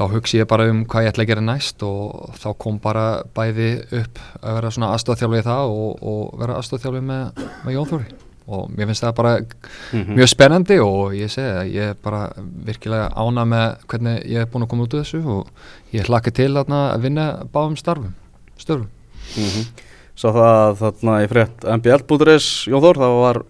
þá 0.02 0.16
hugsi 0.16 0.40
ég 0.40 0.48
bara 0.50 0.66
um 0.70 0.82
hvað 0.88 1.06
ég 1.06 1.12
ætla 1.12 1.24
að 1.24 1.30
gera 1.30 1.44
næst 1.44 1.82
og 1.86 2.34
þá 2.40 2.48
kom 2.64 2.78
bara 2.82 3.06
bæði 3.36 3.70
upp 4.00 4.20
að 4.40 4.58
vera 4.58 4.74
svona 4.74 4.90
aðstofþjálfið 4.96 5.48
það 5.48 5.74
og, 5.76 6.04
og 6.12 6.36
vera 6.40 6.58
aðstofþjálfið 6.58 7.08
með, 7.08 7.42
með 7.62 7.76
Jón 7.76 7.90
Þóri 7.92 8.08
og 8.52 8.72
mér 8.74 8.90
finnst 8.90 9.04
það 9.04 9.14
bara 9.20 9.32
mm 9.38 9.46
-hmm. 9.92 10.16
mjög 10.16 10.28
spennandi 10.32 10.78
og 10.82 11.14
ég 11.14 11.30
segi 11.30 11.52
að 11.60 11.70
ég 11.76 11.92
er 11.92 11.96
bara 12.02 12.22
virkilega 12.66 13.12
ána 13.14 13.44
með 13.44 13.76
hvernig 13.86 14.26
ég 14.26 14.40
er 14.40 14.50
búin 14.50 14.64
að 14.64 14.68
koma 14.68 14.82
út 14.82 14.94
úr 14.94 15.04
þessu 15.04 15.22
og 15.26 15.46
ég 15.92 16.06
hlakka 16.06 16.30
til 16.30 16.56
að 16.56 17.00
vinna 17.00 17.46
báðum 17.52 17.76
starfum 17.76 18.14
störfum 18.58 18.88
mm 19.36 19.48
-hmm. 19.48 19.66
Svo 20.14 20.28
það 20.32 20.76
þarna 20.78 21.24
í 21.24 21.28
frétt 21.28 21.64
MBL.is 21.76 22.66
Jón 22.68 22.82
Þór 22.82 22.96
það 22.96 23.20
var 23.22 23.42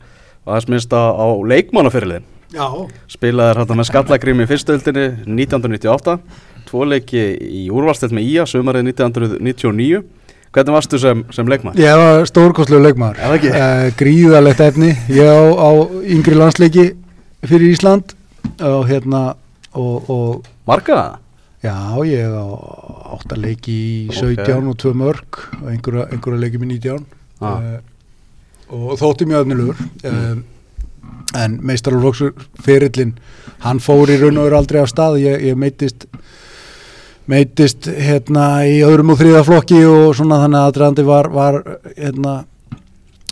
aðeins 0.47 0.69
minnst 0.69 0.93
á 0.93 1.27
leikmannafyrirliðin 1.47 2.32
Já. 2.53 2.67
Spilaði 3.11 3.59
hérna 3.61 3.77
með 3.79 3.89
skallagrými 3.89 4.45
í 4.45 4.51
fyrstöldinni 4.51 5.07
1998, 5.25 6.17
tvo 6.69 6.89
leiki 6.89 7.23
í 7.43 7.63
úrvalstilt 7.73 8.15
með 8.17 8.29
Ía, 8.29 8.49
sömarið 8.49 8.91
1999. 8.93 10.03
Hvernig 10.53 10.75
varstu 10.77 10.99
sem, 11.01 11.23
sem 11.33 11.49
leikmar? 11.49 11.79
Ég 11.81 11.97
var 11.97 12.27
stórkoslu 12.29 12.77
leikmar, 12.85 13.17
uh, 13.17 13.87
gríðalegt 13.97 14.61
efni. 14.61 14.91
Ég 15.09 15.25
á, 15.25 15.41
á 15.49 15.71
yngri 16.05 16.37
landsleiki 16.37 16.91
fyrir 17.49 17.73
Ísland 17.73 18.13
og 18.61 18.85
hérna 18.91 19.31
og, 19.73 20.11
og 20.13 20.51
Marga 20.69 20.99
það? 20.99 21.19
Já, 21.63 21.77
ég 22.05 22.37
á 22.37 22.47
átt 23.17 23.33
að 23.33 23.45
leiki 23.47 23.73
í 23.73 23.91
17 24.11 24.43
okay. 24.43 24.61
og 24.61 24.79
2 24.83 24.93
mörg 24.99 25.41
og 25.63 25.67
einhverja, 25.73 26.09
einhverja 26.11 26.43
leiki 26.43 26.61
með 26.61 26.73
19 26.75 27.05
ah. 27.41 27.47
uh, 27.49 27.79
og 28.73 28.97
þótti 29.01 29.29
mjög 29.31 29.45
öfnilegur 29.45 29.83
mm. 29.83 30.11
um, 30.11 30.43
en 31.39 31.59
meistaralóksur 31.65 32.35
ferillin 32.65 33.15
hann 33.65 33.81
fór 33.81 34.11
í 34.11 34.19
raun 34.21 34.41
og 34.41 34.49
veru 34.49 34.59
aldrei 34.59 34.83
á 34.85 34.87
stað 34.91 35.21
ég, 35.23 35.49
ég 35.53 35.59
meitist 35.59 36.07
meitist 37.31 37.87
hérna 37.87 38.65
í 38.67 38.81
öðrum 38.85 39.15
og 39.15 39.21
þriða 39.21 39.45
flokki 39.47 39.85
og 39.87 40.17
svona 40.19 40.41
þannig 40.43 40.59
að 40.59 40.71
aðdraðandi 40.71 41.05
var, 41.07 41.29
var 41.33 41.61
hérna 41.97 42.41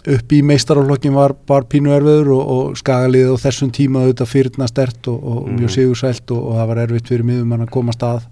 upp 0.09 0.33
í 0.33 0.41
meistaraflokkin 0.47 1.13
var 1.13 1.35
bara 1.47 1.67
pínu 1.69 1.93
erfiður 1.93 2.33
og, 2.37 2.45
og 2.55 2.79
skagalið 2.81 3.35
og 3.35 3.43
þessum 3.43 3.73
tíma 3.75 4.05
auðvitað 4.05 4.31
fyrirna 4.31 4.69
stert 4.71 5.11
og, 5.13 5.19
og 5.19 5.43
mm. 5.43 5.59
mjög 5.59 5.75
sigursælt 5.75 6.33
og, 6.33 6.41
og 6.41 6.57
það 6.57 6.71
var 6.71 6.83
erfitt 6.87 7.13
fyrir 7.13 7.29
miðum 7.29 7.55
að 7.59 7.67
komast 7.75 8.07
að, 8.07 8.25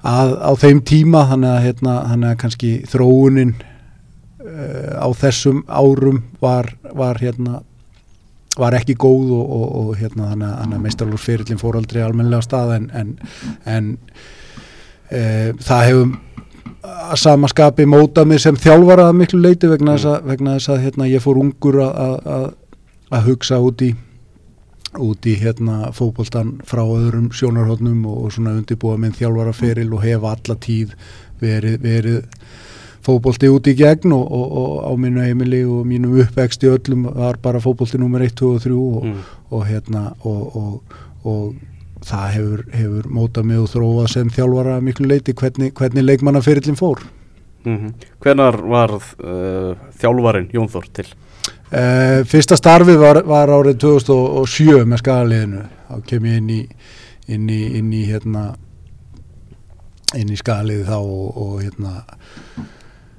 að 0.00 0.34
á 0.40 0.52
þeim 0.62 0.80
tíma 0.88 1.26
þannig 1.32 1.50
að, 1.50 1.62
hérna, 1.66 1.98
þannig 2.12 2.30
að 2.30 2.40
kannski 2.44 2.72
þróunin 2.94 3.54
uh, 3.60 5.04
á 5.04 5.08
þessum 5.20 5.62
árum 5.68 6.22
var, 6.40 6.72
var, 6.96 7.20
hérna, 7.20 7.60
var 8.58 8.76
ekki 8.78 8.94
góð 9.00 9.32
og 9.34 9.94
hérna, 9.98 10.30
þannig 10.32 10.76
að 10.76 10.84
meistaraflokksferillin 10.84 11.60
fór 11.60 11.78
aldrei 11.80 12.02
almenlega 12.04 12.44
stað 12.46 12.76
en, 12.76 12.86
en, 12.94 13.10
en 13.66 13.90
uh, 15.10 15.50
það 15.58 15.86
hefum 15.88 16.14
að 16.84 17.18
samaskapi 17.20 17.86
móta 17.88 18.24
mig 18.28 18.42
sem 18.44 18.56
þjálfara 18.60 19.08
að 19.08 19.18
miklu 19.20 19.40
leiti 19.42 19.68
vegna 19.70 19.96
þess 19.96 20.10
að, 20.10 20.26
vegna 20.30 20.56
þess 20.58 20.72
að 20.74 20.82
hérna, 20.84 21.10
ég 21.10 21.24
fór 21.24 21.40
ungur 21.40 21.80
að 21.84 23.22
hugsa 23.28 23.60
út 23.62 23.84
í 23.84 23.94
út 25.02 25.26
í 25.26 25.34
hérna 25.40 25.90
fókbóltan 25.94 26.58
frá 26.66 26.82
öðrum 26.84 27.30
sjónarhóttnum 27.34 28.04
og, 28.06 28.26
og 28.26 28.34
svona 28.34 28.54
undirbúa 28.54 28.98
minn 29.00 29.16
þjálfaraferil 29.16 29.90
og 29.90 30.04
hefa 30.04 30.34
alla 30.36 30.56
tíð 30.60 30.94
verið, 31.42 31.80
verið 31.82 32.20
fókbólti 33.04 33.50
út 33.52 33.68
í 33.68 33.74
gegn 33.78 34.12
og, 34.16 34.24
og, 34.24 34.56
og 34.60 34.72
á 34.88 34.92
mínu 35.00 35.24
heimili 35.24 35.62
og 35.64 35.84
mínu 35.88 36.14
uppvexti 36.24 36.70
öllum 36.72 37.06
var 37.14 37.38
bara 37.42 37.60
fókbólti 37.60 38.00
nummer 38.00 38.24
1, 38.24 38.34
2 38.40 38.52
og 38.54 38.62
3 38.64 38.72
mm. 38.72 39.18
og 39.50 39.66
hérna 39.68 40.04
og 40.24 41.54
það 42.04 42.24
hefur, 42.36 42.64
hefur 42.72 43.10
mótað 43.12 43.48
mig 43.48 43.60
og 43.60 43.68
þróað 43.72 44.08
sem 44.12 44.32
þjálfara 44.32 44.80
miklu 44.84 45.08
leiti 45.08 45.34
hvernig, 45.36 45.72
hvernig 45.76 46.04
leikmannaferillin 46.04 46.76
fór 46.76 47.04
mm 47.64 47.76
-hmm. 47.76 47.92
Hvenar 48.20 48.56
var 48.68 48.90
uh, 48.94 49.76
þjálfarin 50.00 50.50
Jón 50.52 50.68
Þór 50.68 50.88
til? 50.92 51.06
Uh, 51.72 52.24
fyrsta 52.24 52.56
starfi 52.56 52.96
var, 52.96 53.22
var 53.26 53.48
árið 53.48 53.78
2007 53.78 54.84
með 54.84 54.98
skagaliðinu 54.98 55.62
þá 55.88 56.02
kem 56.06 56.24
ég 56.24 56.36
inn 56.36 56.50
í 56.50 56.66
inn 57.28 57.48
í, 57.48 57.78
inn 57.78 57.92
í 57.92 58.04
hérna 58.04 58.54
inn 60.14 60.30
í 60.30 60.36
skagaliði 60.36 60.84
þá 60.84 60.98
og, 60.98 61.36
og 61.36 61.62
hérna 61.62 62.04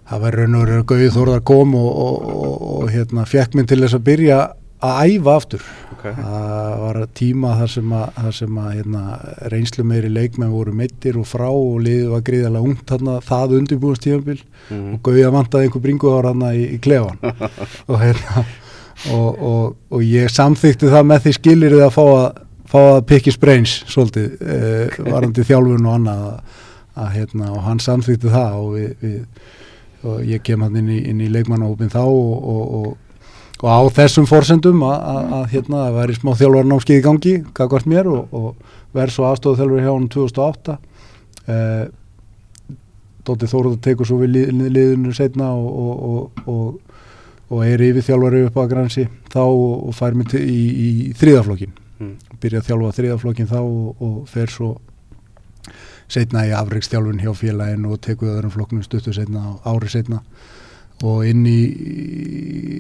það 0.10 0.22
var 0.26 0.38
raun 0.40 0.60
og 0.60 0.68
raun 0.70 0.84
og 0.84 0.92
gauð 0.92 1.08
þórðar 1.16 1.48
kom 1.48 1.74
og, 1.80 1.90
og, 2.06 2.70
og 2.76 2.94
hérna 2.94 3.26
fekk 3.30 3.58
minn 3.58 3.70
til 3.70 3.82
þess 3.82 3.98
að 3.98 4.08
byrja 4.10 4.40
að 4.86 5.16
æfa 5.16 5.36
aftur 5.40 5.64
okay. 5.94 6.14
það 6.18 6.76
var 6.82 7.00
tíma 7.18 7.54
þar 7.60 7.72
sem 7.72 7.94
að, 7.96 8.06
þar 8.18 8.36
sem 8.40 8.60
að 8.62 8.74
hérna, 8.76 9.04
reynslu 9.54 9.86
meiri 9.88 10.12
leikmenn 10.12 10.54
voru 10.54 10.76
meittir 10.76 11.18
og 11.20 11.28
frá 11.30 11.48
og 11.48 11.80
liðið 11.86 12.12
var 12.14 12.26
gríðarlega 12.30 12.70
ungt 12.70 12.86
þarna, 12.92 13.18
það 13.26 13.56
undirbúast 13.60 14.06
tífambil 14.06 14.38
mm. 14.42 14.86
og 14.94 15.02
gauði 15.08 15.26
að 15.26 15.36
vantaði 15.40 15.70
einhver 15.70 15.86
bringuðar 15.88 16.30
hann 16.32 16.46
í, 16.52 16.68
í 16.76 16.80
klefan 16.84 17.20
og, 17.90 17.98
hérna, 18.02 18.46
og, 19.16 19.44
og, 19.50 19.76
og 19.90 20.06
ég 20.06 20.34
samþykti 20.34 20.92
það 20.94 21.10
með 21.12 21.26
því 21.26 21.36
skilirið 21.40 21.86
að 21.88 21.96
fá 21.98 22.04
að, 22.06 22.28
fá 22.70 22.80
að 22.84 23.04
pikki 23.12 23.36
spreins 23.36 23.80
svolítið, 23.90 24.32
eh, 24.44 25.04
varandi 25.10 25.46
þjálfun 25.48 25.90
og 25.90 26.00
annað 26.00 26.26
að, 26.30 27.12
hérna, 27.16 27.54
og 27.56 27.64
hann 27.66 27.82
samþykti 27.84 28.34
það 28.34 28.60
og 28.62 28.74
við, 28.76 28.92
við 29.02 29.54
og 30.06 30.22
ég 30.26 30.44
kem 30.46 30.62
hann 30.62 30.78
inn 30.80 30.92
í, 30.94 31.02
í 31.10 31.32
leikmannahópin 31.34 31.94
þá 31.94 32.04
og 32.06 32.94
og 33.64 33.72
á 33.72 33.80
þessum 33.96 34.28
fórsendum 34.28 34.82
að 34.86 35.46
hérna 35.54 35.86
það 35.86 36.00
væri 36.00 36.16
smá 36.18 36.32
þjálfarnámskið 36.40 36.98
í 37.00 37.04
gangi 37.06 37.36
kakvart 37.56 37.88
mér 37.88 38.10
og, 38.12 38.34
og 38.36 38.74
verð 38.96 39.16
svo 39.16 39.28
aðstofað 39.30 39.62
þjálfur 39.62 39.86
hjá 39.86 39.92
hann 39.94 40.10
2008 40.12 40.76
eh, 41.54 41.86
Dótti 43.26 43.50
Þóruður 43.50 43.80
tekur 43.82 44.06
svo 44.06 44.20
við 44.22 44.36
lið, 44.36 44.66
liðinu 44.76 45.14
setna 45.16 45.54
og, 45.56 46.36
og, 46.46 46.98
og 47.50 47.64
er 47.66 47.82
yfir 47.88 48.06
þjálfari 48.06 48.44
upp 48.50 48.60
á 48.60 48.64
gransi 48.70 49.08
þá 49.32 49.42
og 49.48 49.96
fær 49.98 50.18
mér 50.20 50.36
í, 50.42 50.60
í 50.60 50.90
þriðaflokkin 51.18 51.72
mm. 51.72 52.14
byrja 52.44 52.62
að 52.62 52.70
þjálfa 52.70 52.96
þriðaflokkin 53.00 53.50
þá 53.50 53.60
og 53.64 54.20
fer 54.30 54.52
svo 54.52 54.76
setna 56.12 56.46
í 56.46 56.54
afrikstjálfun 56.56 57.22
hjá 57.24 57.34
félagin 57.38 57.88
og 57.90 58.00
tekur 58.06 58.36
öðrum 58.36 58.54
flokknum 58.54 58.86
stuttu 58.86 59.14
setna 59.14 59.56
ári 59.66 59.90
setna 59.90 60.22
og 61.04 61.26
inn 61.28 61.44
í 61.50 61.60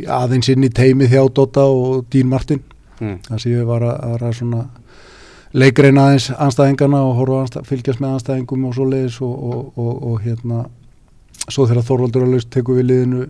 aðeins 0.07 0.49
inn 0.53 0.63
í 0.63 0.71
teimi 0.71 1.09
þjá 1.11 1.25
Dota 1.35 1.65
og 1.67 2.05
Dín 2.11 2.29
Martin 2.31 2.61
mm. 2.99 3.17
þannig 3.27 3.45
að 3.45 3.51
ég 3.51 3.67
var 3.67 3.85
að, 3.85 4.21
að 4.21 4.35
svona 4.39 4.63
leikreina 5.55 6.09
aðeins 6.09 6.29
anstæðingana 6.31 7.01
og 7.07 7.17
horfa 7.19 7.63
fylgjast 7.67 8.03
með 8.03 8.17
anstæðingum 8.17 8.69
og 8.69 8.77
svo 8.77 8.87
leiðis 8.91 9.19
og, 9.25 9.35
og, 9.35 9.65
og, 9.79 9.93
og 10.11 10.21
hérna 10.23 10.65
svo 11.49 11.67
þegar 11.67 11.87
Þorvaldur 11.89 12.29
laust 12.29 12.51
teku 12.53 12.77
við 12.77 12.89
liðinu 12.91 13.25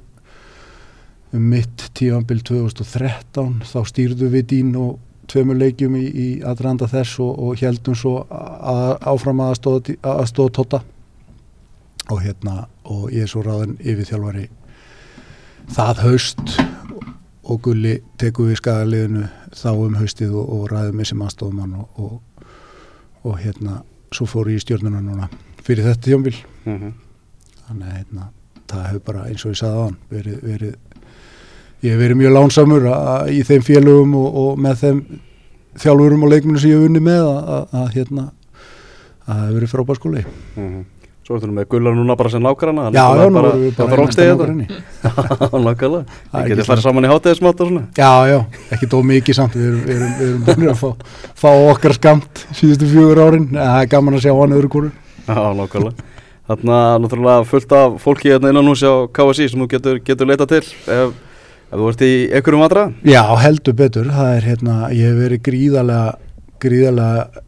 um 1.36 1.50
mitt 1.52 1.90
tíanbill 1.98 2.42
2013 2.46 3.60
þá 3.66 3.80
stýrðu 3.90 4.30
við 4.34 4.48
Dín 4.54 4.76
og 4.80 5.00
tveimur 5.32 5.58
leikjum 5.60 5.96
í, 6.00 6.06
í 6.06 6.28
aðranda 6.46 6.88
þess 6.88 7.20
og 7.24 7.56
heldum 7.62 7.96
svo 7.98 8.18
að, 8.30 8.98
áfram 9.02 9.42
aðstóða 9.46 9.96
að 10.02 10.34
Tota 10.36 10.82
og 12.12 12.22
hérna 12.22 12.68
og 12.86 13.10
ég 13.14 13.26
er 13.26 13.32
svo 13.32 13.42
ráðin 13.46 13.78
yfir 13.82 14.06
þjálfari 14.06 14.46
það 15.74 16.02
haust 16.06 16.56
og 17.46 17.62
Gulli 17.66 17.96
teku 18.22 18.48
við 18.50 18.60
skagaliðinu 18.62 19.26
þá 19.56 19.70
um 19.74 19.98
haustið 20.00 20.36
og, 20.38 20.54
og 20.54 20.70
ræðum 20.72 21.00
með 21.00 21.12
sem 21.12 21.26
aðstofumann 21.26 21.76
og, 21.82 22.00
og, 22.02 22.48
og 23.26 23.38
hérna 23.42 23.82
svo 24.14 24.28
fór 24.30 24.52
ég 24.54 24.62
í 24.62 24.66
stjórnuna 24.66 25.02
núna 25.02 25.30
fyrir 25.66 25.88
þetta 25.90 26.10
tjómbil 26.10 26.36
mm 26.66 26.78
-hmm. 26.78 26.94
þannig 27.68 27.88
að 27.88 27.98
hérna 27.98 28.30
það 28.68 28.88
hefur 28.90 29.06
bara 29.06 29.28
eins 29.30 29.46
og 29.46 29.52
ég 29.54 29.60
sagði 29.62 29.78
á 29.82 29.86
hann 29.86 29.98
verið, 30.10 30.38
verið 30.44 30.76
ég 31.86 31.94
hef 31.94 32.02
verið 32.02 32.20
mjög 32.22 32.36
lánsamur 32.36 32.90
í 33.32 33.44
þeim 33.46 33.64
félögum 33.66 34.18
og 34.18 34.58
með 34.62 34.82
þeim 34.82 35.04
þjálfurum 35.84 36.26
og 36.26 36.34
leikminu 36.34 36.62
sem 36.62 36.72
ég 36.74 36.82
hef 36.82 36.90
unni 36.90 37.04
með 37.04 37.30
að, 37.30 37.88
hérna 37.96 38.28
að 39.26 39.32
það 39.32 39.40
hefur 39.46 39.56
verið 39.60 39.74
frábær 39.74 40.00
skóli. 40.00 40.26
Mm 40.56 40.68
-hmm. 40.68 40.84
Svo 41.26 41.40
ertu 41.40 41.48
með 41.50 41.66
gullar 41.72 41.96
núna 41.98 42.14
bara 42.16 42.30
sem 42.30 42.42
nákvæmna 42.42 42.92
Já, 42.94 43.02
já, 43.18 43.30
nú 43.30 43.40
erum 43.40 43.62
við 43.62 43.78
bara 43.78 43.96
einasta 43.98 44.22
nákvæmni 44.22 44.68
Já, 45.04 45.10
nákvæmlega. 45.58 46.06
Ég 46.34 46.48
geti 46.52 46.66
farið 46.68 46.84
saman 46.84 47.06
í 47.06 47.10
hátegismátt 47.10 47.62
og 47.62 47.68
svona. 47.68 47.82
Já, 47.98 48.28
já, 48.30 48.46
ekki 48.70 48.86
dó 48.86 49.02
mikið 49.02 49.36
samt 49.36 49.56
Við 49.56 49.66
erum, 49.66 49.88
erum, 49.90 50.12
erum 50.22 50.44
búin 50.46 50.70
að 50.70 50.78
fá, 50.84 50.90
fá 51.34 51.50
okkar 51.72 51.94
skamt 51.98 52.46
síðustu 52.54 52.86
fjögur 52.86 53.24
árin. 53.26 53.50
Það 53.58 53.82
er 53.82 53.90
gaman 53.96 54.20
að 54.20 54.22
sjá 54.22 54.34
hann 54.38 54.54
öðru 54.54 54.70
kóru 54.70 54.92
Já, 55.26 55.42
nákvæmlega. 55.58 56.06
Þannig 56.46 56.76
að 56.78 57.02
náttúrulega 57.02 57.46
fullt 57.50 57.72
af 57.74 57.94
fólki 58.04 58.30
hérna 58.30 58.52
innan 58.54 58.70
hús 58.70 58.86
á 58.86 59.10
KSI 59.10 59.50
sem 59.50 59.64
þú 59.64 59.68
getur, 59.72 60.02
getur 60.06 60.30
leita 60.30 60.46
til. 60.46 60.62
Ef, 60.86 61.16
ef 61.72 61.80
þú 61.80 61.90
ert 61.92 62.06
í 62.06 62.14
ekkurum 62.40 62.66
aðra 62.66 62.86
Já, 63.08 63.24
heldur 63.42 63.76
betur 63.78 64.12
Það 64.14 64.32
er 64.36 64.48
hérna, 64.52 64.78
ég 64.94 65.12
hef 65.12 65.20
verið 65.24 65.44
gríðarlega 65.50 66.14
gríðarlega 66.66 67.44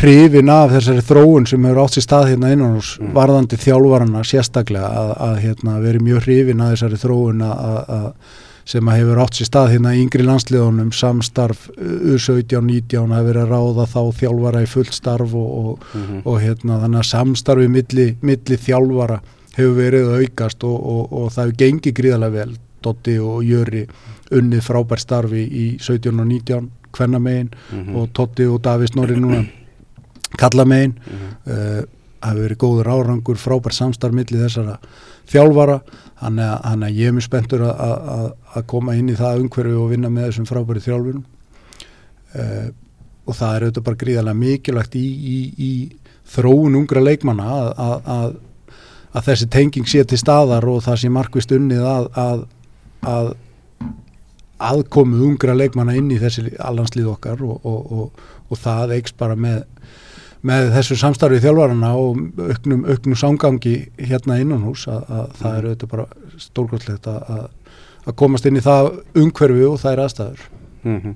hrifin 0.00 0.50
af 0.50 0.72
þessari 0.72 1.02
þróun 1.04 1.46
sem 1.48 1.66
hefur 1.66 1.82
átt 1.84 1.96
sér 1.96 2.06
stað 2.06 2.30
hérna 2.32 2.54
innan 2.54 2.78
hos 2.78 2.94
mm. 3.00 3.12
varðandi 3.14 3.58
þjálfvarana 3.60 4.24
sérstaklega 4.26 4.88
að, 4.88 5.12
að 5.26 5.36
hérna, 5.44 5.76
veri 5.84 6.00
mjög 6.02 6.26
hrifin 6.26 6.64
af 6.64 6.74
þessari 6.74 6.98
þróun 7.02 7.44
að, 7.44 7.76
að, 7.98 8.08
sem 8.72 8.90
að 8.90 8.98
hefur 9.02 9.22
átt 9.24 9.38
sér 9.38 9.50
stað 9.50 9.70
hérna 9.74 9.94
í 9.94 10.02
yngri 10.02 10.26
landsliðunum 10.26 10.90
samstarf 10.96 11.68
U17-19 11.76 13.14
að 13.14 13.30
vera 13.30 13.44
að 13.44 13.54
ráða 13.54 13.88
þá 13.92 14.00
þjálfara 14.22 14.64
í 14.64 14.70
fullt 14.72 14.96
starf 14.96 15.36
og, 15.36 15.54
og, 15.60 15.86
mm 15.92 16.04
-hmm. 16.04 16.20
og 16.24 16.42
hérna 16.42 16.80
þannig 16.82 17.02
að 17.04 17.10
samstarfi 17.12 17.70
milli, 17.76 18.10
milli 18.24 18.60
þjálfara 18.66 19.20
hefur 19.54 19.78
verið 19.78 20.14
aukast 20.18 20.64
og, 20.66 20.78
og 21.12 21.32
það 21.34 21.44
hefur 21.44 21.58
gengið 21.64 21.98
gríðarlega 22.00 22.38
vel 22.40 22.54
Dotti 22.84 23.18
og 23.18 23.42
Jöri 23.44 23.84
unnið 24.34 24.64
frábær 24.66 25.02
starfi 25.02 25.44
í 25.44 25.66
17 25.80 26.20
og 26.20 26.26
19 26.26 26.70
hvernamegin 26.94 27.50
mm 27.50 27.84
-hmm. 27.84 27.96
og 27.96 28.12
Totti 28.12 28.46
og 28.46 28.66
Davís 28.66 28.94
Norri 28.96 29.16
núna 29.16 29.44
kalla 30.38 30.64
megin 30.64 30.90
mm 30.90 31.12
-hmm. 31.12 31.52
uh, 31.52 31.84
hafi 32.20 32.40
verið 32.40 32.56
góður 32.56 32.88
árangur 32.88 33.36
frábær 33.36 33.72
samstarfmiðli 33.72 34.38
þessara 34.38 34.78
þjálfara 35.28 35.80
að, 36.20 36.38
að 36.38 36.90
ég 36.90 37.06
er 37.06 37.12
mjög 37.12 37.22
spenntur 37.22 37.60
að 37.62 38.66
koma 38.66 38.94
inn 38.94 39.08
í 39.08 39.16
það 39.16 39.40
umhverfi 39.40 39.74
og 39.74 39.90
vinna 39.90 40.08
með 40.08 40.26
þessum 40.28 40.46
frábæri 40.46 40.80
þjálfunum 40.80 41.24
uh, 42.34 42.68
og 43.24 43.34
það 43.34 43.54
er 43.56 43.62
auðvitað 43.62 43.84
bara 43.84 44.00
gríðarlega 44.02 44.40
mikilvægt 44.40 44.96
í, 45.00 45.06
í, 45.36 45.38
í 45.58 45.72
þróun 46.34 46.76
ungra 46.80 47.00
leikmanna 47.00 47.44
að, 47.44 48.00
að, 48.04 48.34
að 49.12 49.28
þessi 49.28 49.48
tenging 49.52 49.88
sé 49.88 50.04
til 50.04 50.18
staðar 50.18 50.66
og 50.68 50.82
það 50.84 51.00
sé 51.00 51.12
markvist 51.12 51.52
unnið 51.52 51.86
að 51.88 52.44
aðkomu 54.64 55.20
ungra 55.28 55.54
leikmanna 55.56 55.96
inn 55.98 56.10
í 56.14 56.18
þessi 56.22 56.54
allanslið 56.62 57.10
okkar 57.14 57.42
og, 57.44 57.64
og, 57.66 57.92
og, 57.92 58.26
og 58.48 58.60
það 58.60 58.96
eikst 58.98 59.18
bara 59.20 59.36
með 59.36 59.64
með 60.44 60.70
þessu 60.74 60.96
samstarfið 61.00 61.46
þjálfarana 61.46 61.90
og 61.96 62.18
auknum, 62.50 62.82
auknum 62.84 63.16
samgangi 63.16 63.74
hérna 63.96 64.36
innan 64.42 64.64
hús 64.66 64.84
að, 64.92 65.04
að 65.08 65.22
mm. 65.22 65.36
það 65.40 65.58
eru 65.58 65.70
auðvitað 65.70 65.92
bara 65.94 66.40
stórkvöldlegt 66.44 67.08
að, 67.08 67.46
að 68.04 68.16
komast 68.20 68.48
inn 68.48 68.60
í 68.60 68.64
það 68.64 68.90
umhverfi 69.22 69.68
og 69.70 69.78
það 69.80 69.94
er 69.94 70.02
aðstæður 70.04 70.42
mm 70.82 70.98
-hmm. 70.98 71.14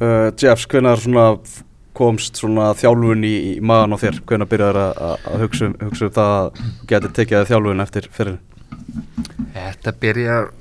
uh, 0.00 0.28
Jeffs, 0.38 0.68
hvernig 0.70 1.56
komst 1.98 2.38
svona 2.38 2.70
þjálfun 2.78 3.26
í, 3.26 3.34
í 3.50 3.54
maðan 3.58 3.98
á 3.98 4.02
þér, 4.04 4.20
hvernig 4.26 4.50
byrjaður 4.52 4.78
að 4.86 5.40
hugsa, 5.42 5.66
um, 5.66 5.74
hugsa 5.82 6.06
um 6.06 6.14
það 6.14 6.34
að 6.36 6.60
geta 6.92 7.10
tekið 7.16 7.48
þjálfun 7.50 7.82
eftir 7.82 8.08
fyrir? 8.14 8.38
Þetta 9.56 9.94
byrjar 9.98 10.52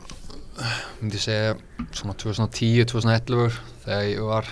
myndi 1.02 1.20
segja 1.22 1.56
svona 1.96 2.16
2010-2011 2.24 3.60
þegar 3.86 4.08
ég 4.10 4.24
var 4.26 4.50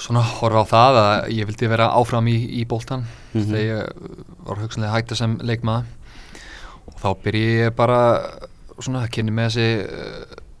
svona 0.00 0.22
horfa 0.26 0.64
á 0.64 0.72
það 0.72 1.00
að 1.00 1.28
ég 1.36 1.48
vildi 1.48 1.70
vera 1.70 1.90
áfram 1.94 2.28
í, 2.28 2.38
í 2.60 2.64
bóltan 2.66 3.04
mm 3.04 3.40
-hmm. 3.40 3.50
þegar 3.50 3.64
ég 3.64 4.48
var 4.48 4.62
hugsanlega 4.62 4.94
hægt 4.94 5.12
að 5.12 5.20
sem 5.22 5.36
leikmaða 5.42 5.84
og 6.86 6.96
þá 7.02 7.10
byrji 7.24 7.52
ég 7.64 7.76
bara 7.76 8.00
svona 8.80 9.04
að 9.04 9.12
kynni 9.14 9.32
með 9.32 9.50
þessi 9.50 9.68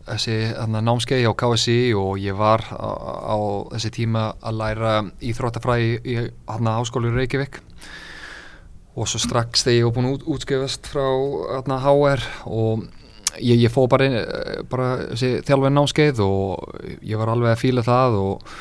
þessi 0.04 0.36
námskei 0.68 1.24
á 1.24 1.32
KSI 1.32 1.94
og 1.96 2.18
ég 2.20 2.36
var 2.36 2.60
á, 2.68 2.90
á 3.32 3.36
þessi 3.72 3.90
tíma 3.90 4.34
að 4.44 4.58
læra 4.60 4.92
íþróttafræði 5.20 5.94
í 6.04 6.16
hérna 6.20 6.76
áskólu 6.80 7.12
Reykjavík 7.14 7.60
og 8.94 9.08
svo 9.08 9.18
strax 9.18 9.64
þegar 9.64 9.78
ég 9.78 9.86
var 9.88 9.94
búin 9.96 10.10
að 10.12 10.28
útskjöfast 10.34 10.90
frá 10.92 11.06
hérna 11.54 11.80
HR 11.80 12.26
og 12.44 12.84
ég, 13.38 13.60
ég 13.64 13.72
fó 13.72 13.86
bara, 13.90 14.08
bara 14.70 14.88
þjálfinn 15.16 15.76
náskeið 15.76 16.22
og 16.24 16.80
ég 17.02 17.18
var 17.20 17.32
alveg 17.32 17.54
að 17.54 17.62
fíla 17.62 17.84
það 17.86 18.18
og 18.20 18.56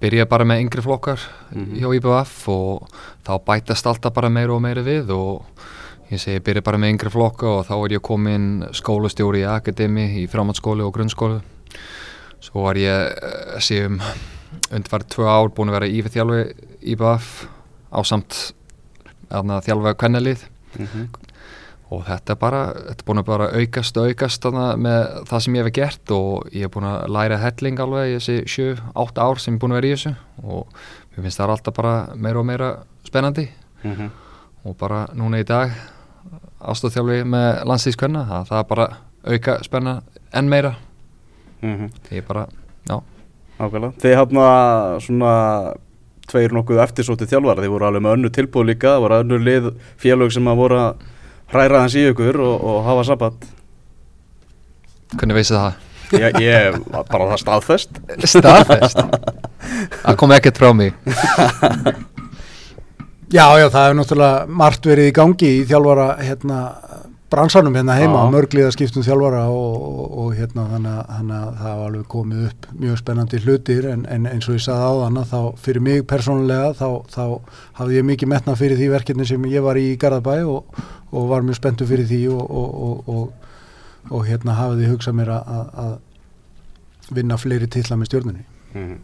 byrjaði 0.00 0.30
bara 0.30 0.46
með 0.48 0.62
yngri 0.64 0.84
flokkar 0.84 1.20
mm 1.50 1.64
-hmm. 1.64 1.76
hjá 1.80 1.94
IBF 1.98 2.48
og 2.48 2.88
þá 3.26 3.32
bætast 3.46 3.86
alltaf 3.86 4.14
bara 4.14 4.28
meira 4.28 4.54
og 4.54 4.62
meira 4.62 4.82
við 4.82 5.12
og 5.12 5.44
ég 6.10 6.20
segi 6.20 6.40
byrjaði 6.40 6.64
bara 6.64 6.78
með 6.78 6.92
yngri 6.94 7.10
flokka 7.10 7.46
og 7.46 7.66
þá 7.66 7.74
er 7.84 7.92
ég 7.92 8.02
komin 8.02 8.64
skólastjóri 8.72 9.44
í 9.44 9.48
akademi 9.48 10.22
í 10.22 10.26
framhanskóli 10.26 10.82
og 10.82 10.94
grunnskóli. 10.94 11.40
Svo 12.40 12.62
var 12.62 12.76
ég 12.76 13.12
að 13.54 13.60
sé 13.60 13.84
um 13.86 14.00
undvarð 14.72 15.06
tvö 15.08 15.26
ár 15.28 15.50
búin 15.54 15.68
að 15.68 15.78
vera 15.78 15.86
í 15.86 16.02
þjálfi 16.02 16.54
IBF 16.80 17.46
á 17.92 18.00
samt 18.02 18.54
þjálfa 19.30 19.94
kvennelið 19.94 20.48
mm 20.78 20.86
-hmm 20.86 21.29
og 21.90 22.04
þetta 22.06 22.34
er 22.34 22.38
bara, 22.38 22.60
þetta 22.86 23.02
er 23.02 23.06
búin 23.08 23.20
að 23.20 23.28
bara 23.28 23.46
aukast 23.58 23.96
og 23.98 24.10
aukast 24.10 24.46
með 24.78 25.00
það 25.26 25.42
sem 25.44 25.56
ég 25.56 25.64
hef 25.66 25.74
gert 25.74 26.12
og 26.14 26.52
ég 26.54 26.66
hef 26.66 26.74
búin 26.76 26.86
að 26.86 27.06
læra 27.16 27.38
helling 27.42 27.82
alveg 27.82 28.12
í 28.12 28.18
þessi 28.18 28.36
7-8 28.94 29.24
ár 29.24 29.42
sem 29.42 29.54
ég 29.54 29.58
er 29.58 29.62
búin 29.64 29.74
að 29.74 29.80
vera 29.80 29.90
í 29.90 29.96
þessu. 29.96 30.12
Og 30.44 30.76
mér 31.10 31.24
finnst 31.24 31.40
það 31.40 31.54
alltaf 31.56 31.76
bara 31.80 31.94
meira 32.14 32.42
og 32.42 32.46
meira 32.46 32.70
spennandi. 33.08 33.48
Mm 33.82 33.94
-hmm. 33.96 34.10
og 34.64 34.76
bara 34.76 35.06
núna 35.14 35.40
í 35.40 35.44
dag 35.44 35.70
ástóðþjálfi 36.60 37.24
með 37.24 37.64
landslýskvenna 37.64 38.24
það 38.44 38.58
er 38.58 38.66
bara 38.68 38.88
auka 39.24 39.62
spenna 39.64 40.02
enn 40.32 40.48
meira. 40.48 40.74
Mm 41.62 41.76
-hmm. 41.76 41.90
því 42.08 42.16
ég 42.16 42.26
bara, 42.26 42.46
já. 42.88 43.02
Ákveðlega, 43.58 43.92
þið 44.00 44.16
hafna 44.16 44.44
svona 45.00 45.74
tveir 46.28 46.52
nokkuð 46.52 46.78
eftirsótið 46.78 47.28
þjálfar, 47.28 47.56
þið 47.56 47.68
voru 47.68 47.86
alveg 47.86 48.02
með 48.02 48.12
önnu 48.12 48.30
tilbúð 48.30 48.66
líka, 48.66 48.94
það 48.94 49.00
voru 49.00 49.14
önnu 49.14 49.38
lið 49.38 49.74
félög 49.96 50.32
sem 50.32 50.48
að 50.48 50.56
voru 50.56 50.76
að 50.76 50.94
hræra 51.52 51.84
hans 51.84 51.96
í 51.98 52.04
ykkur 52.10 52.40
og, 52.40 52.56
og 52.60 52.82
hafa 52.88 53.06
sabbat 53.10 53.48
Hvernig 55.16 55.40
veist 55.40 55.54
það? 55.54 55.86
Ég, 56.10 56.36
ég 56.42 56.78
bara 57.10 57.28
það 57.32 57.42
staðfest 57.44 58.00
Staðfest? 58.30 59.02
Það 60.02 60.16
kom 60.18 60.34
ekkert 60.34 60.58
frá 60.58 60.72
mig 60.74 60.94
Já, 63.30 63.44
já, 63.54 63.68
það 63.70 63.84
hefur 63.84 63.98
náttúrulega 64.00 64.58
margt 64.58 64.86
verið 64.90 65.06
í 65.06 65.14
gangi 65.14 65.50
í 65.60 65.66
þjálfara 65.70 66.06
hérna 66.18 66.56
bransanum 67.30 67.76
hérna 67.78 67.94
heima, 67.94 68.24
mörgliða 68.32 68.72
skiptum 68.74 69.04
þjálfara 69.06 69.44
og, 69.52 69.74
og, 69.86 70.06
og 70.22 70.30
hérna 70.34 70.66
þannig 70.72 70.96
að, 70.96 71.12
að 71.14 71.60
það 71.60 71.76
var 71.78 71.84
alveg 71.86 72.08
komið 72.10 72.46
upp 72.48 72.68
mjög 72.80 72.98
spennandi 73.00 73.40
hlutir 73.44 73.86
en, 73.92 74.02
en 74.10 74.26
eins 74.30 74.48
og 74.50 74.56
ég 74.58 74.64
sagði 74.64 74.88
á 74.90 74.92
þannig 75.04 75.30
þá 75.30 75.62
fyrir 75.66 75.84
mig 75.86 76.02
persónulega 76.10 76.72
þá, 76.80 76.88
þá 77.14 77.24
hafði 77.78 78.00
ég 78.00 78.08
mikið 78.10 78.32
metna 78.34 78.56
fyrir 78.58 78.80
því 78.80 78.90
verkefni 78.96 79.28
sem 79.30 79.46
ég 79.52 79.66
var 79.66 79.78
í 79.78 79.86
Garðabæ 80.00 80.36
og, 80.50 80.82
og 81.14 81.30
var 81.30 81.46
mjög 81.46 81.60
spenntu 81.60 81.86
fyrir 81.90 82.10
því 82.10 82.20
og 82.34 84.26
hérna 84.26 84.58
hafiði 84.58 84.90
hugsað 84.90 85.18
mér 85.20 85.34
að, 85.38 85.72
að 85.86 85.96
vinna 87.14 87.38
fleiri 87.38 87.70
tilla 87.70 87.98
með 87.98 88.10
stjórnunni 88.10 88.44
mm 88.74 88.84
-hmm. 88.84 88.98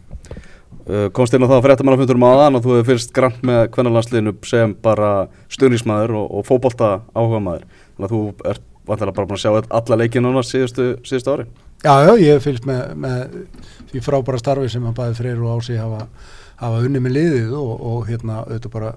uh, 0.91 1.09
Komst 1.15 1.33
inn 1.33 1.43
á 1.43 1.47
það 1.47 1.57
að 1.57 1.65
fréttamannafundur 1.69 2.19
maðan 2.19 2.55
og 2.59 2.63
þú 2.63 2.75
hefur 2.75 2.91
fyrst 2.91 3.13
grann 3.13 3.39
með 3.41 3.67
kvennalansliðinu 3.71 4.35
sem 4.43 4.75
bara 4.83 5.27
stjórnismæður 5.49 6.15
og 6.27 6.45
fókbólta 6.47 7.01
áhuga 7.15 7.39
maður 7.39 7.67
Þannig 7.97 8.07
að 8.07 8.13
þú 8.13 8.51
ert 8.51 8.65
vantilega 8.87 9.15
bara 9.17 9.27
búin 9.27 9.37
að 9.37 9.43
sjá 9.43 9.51
alla 9.79 9.97
leikið 10.01 10.23
núna 10.23 10.43
síðustu, 10.45 10.87
síðustu 11.07 11.33
ári. 11.33 11.45
Já, 11.83 11.93
já, 12.07 12.11
ég 12.21 12.41
fylgst 12.43 12.67
með, 12.67 12.83
með 13.03 13.37
því 13.91 14.01
frábæra 14.05 14.41
starfi 14.41 14.69
sem 14.71 14.85
að 14.87 14.95
bæði 14.97 15.17
Freyr 15.17 15.43
og 15.43 15.57
Ási 15.57 15.77
hafa, 15.77 16.07
hafa 16.61 16.81
unni 16.85 17.01
með 17.03 17.17
liðið 17.17 17.53
og, 17.57 17.73
og 17.91 18.07
hérna 18.07 18.39
auðvitað 18.45 18.73
bara 18.77 18.93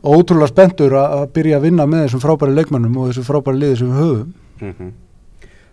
ótrúlega 0.00 0.52
spenntur 0.52 0.96
að 1.00 1.26
byrja 1.34 1.58
að 1.58 1.66
vinna 1.68 1.86
með 1.88 2.06
þessum 2.06 2.24
frábæri 2.24 2.56
leikmannum 2.56 2.96
og 3.00 3.10
þessum 3.10 3.28
frábæri 3.28 3.62
liðið 3.64 3.80
sem 3.80 3.90
við 3.90 4.02
höfum. 4.04 4.34
Mm 4.60 4.74
-hmm. 4.78 4.92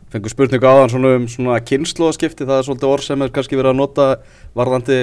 Fengur 0.07 0.31
spurningu 0.31 0.67
áðan 0.67 0.89
svona 0.89 1.15
um 1.15 1.27
svona 1.27 1.60
kynnslóðaskipti, 1.60 2.47
það 2.47 2.57
er 2.57 2.63
svolítið 2.63 2.89
orð 2.89 3.03
sem 3.03 3.21
er 3.21 3.31
kannski 3.36 3.57
verið 3.60 3.73
að 3.73 3.79
nota 3.81 4.05
varðandi 4.55 4.99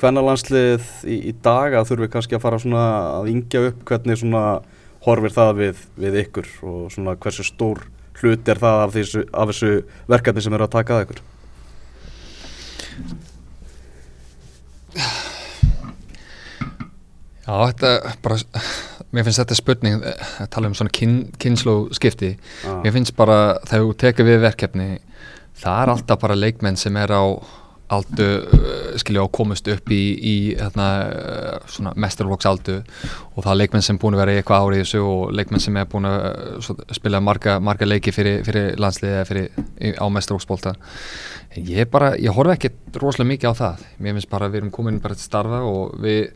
hvernarlandslið 0.00 0.82
í, 1.04 1.16
í 1.30 1.32
dag 1.42 1.74
að 1.74 1.88
þurfi 1.90 2.08
kannski 2.12 2.36
að 2.36 2.44
fara 2.44 2.58
svona 2.58 2.84
að 3.18 3.30
yngja 3.32 3.62
upp 3.70 3.84
hvernig 3.88 4.20
svona 4.20 4.44
horfir 5.06 5.34
það 5.34 5.52
við, 5.60 5.84
við 6.02 6.18
ykkur 6.24 6.50
og 6.66 6.90
svona 6.94 7.16
hversu 7.20 7.46
stór 7.46 7.84
hlut 8.20 8.48
er 8.48 8.60
það 8.60 8.82
af 8.82 8.92
þessu, 8.94 9.24
af 9.30 9.50
þessu 9.52 9.72
verkefni 10.10 10.44
sem 10.44 10.56
eru 10.56 10.66
að 10.66 10.74
taka 10.76 10.96
að 10.96 11.06
ykkur? 11.06 11.24
Já, 17.46 17.54
þetta 17.68 17.90
bara, 18.24 18.38
mér 19.14 19.26
finnst 19.26 19.42
þetta 19.42 19.58
spurning 19.58 20.00
að 20.02 20.48
tala 20.50 20.70
um 20.70 20.74
svona 20.74 20.94
kyn, 20.96 21.18
kynnsló 21.42 21.76
skipti, 21.94 22.32
ah. 22.66 22.80
mér 22.82 22.96
finnst 22.96 23.14
bara 23.18 23.60
þegar 23.68 23.84
þú 23.84 23.92
tekur 24.02 24.26
við 24.26 24.42
verkefni, 24.42 24.88
það 25.60 25.82
er 25.82 25.92
alltaf 25.92 26.24
bara 26.24 26.38
leikmenn 26.38 26.80
sem 26.80 26.98
er 26.98 27.14
á 27.14 27.22
aldu 27.92 28.26
uh, 28.26 28.96
skilja 28.98 29.22
á 29.22 29.28
komust 29.30 29.68
upp 29.70 29.92
í, 29.94 30.00
í 30.16 30.34
hérna, 30.58 30.88
uh, 31.06 31.70
svona 31.70 31.94
mestervoksaldu 32.02 32.76
og 32.80 33.40
það 33.44 33.52
er 33.52 33.60
leikmenn 33.62 33.86
sem 33.86 34.00
búin 34.02 34.16
að 34.16 34.22
vera 34.24 34.34
í 34.34 34.40
eitthvað 34.40 34.66
árið 34.66 34.82
þessu 34.82 35.02
og 35.06 35.34
leikmenn 35.38 35.62
sem 35.62 35.78
er 35.78 35.88
búin 35.92 36.08
að 36.10 36.18
uh, 36.58 36.84
spila 36.98 37.22
marga, 37.22 37.58
marga 37.62 37.88
leiki 37.88 38.14
fyrir, 38.14 38.42
fyrir 38.46 38.78
landsliði 38.82 39.14
eða 39.14 39.28
fyrir 39.30 39.98
á 40.02 40.06
mestervoksbólta 40.10 40.76
en 41.56 41.66
ég 41.70 41.90
bara, 41.92 42.14
ég 42.20 42.34
horfa 42.34 42.56
ekki 42.56 42.72
rosalega 42.98 43.32
mikið 43.32 43.54
á 43.54 43.60
það, 43.62 43.88
mér 44.02 44.18
finnst 44.18 44.32
bara 44.32 44.48
að 44.48 44.56
við 44.56 44.62
erum 44.62 44.74
komin 44.74 45.02
bara 45.04 45.18
til 45.18 45.28
starfa 45.28 45.62
og 45.66 45.98
við 46.02 46.32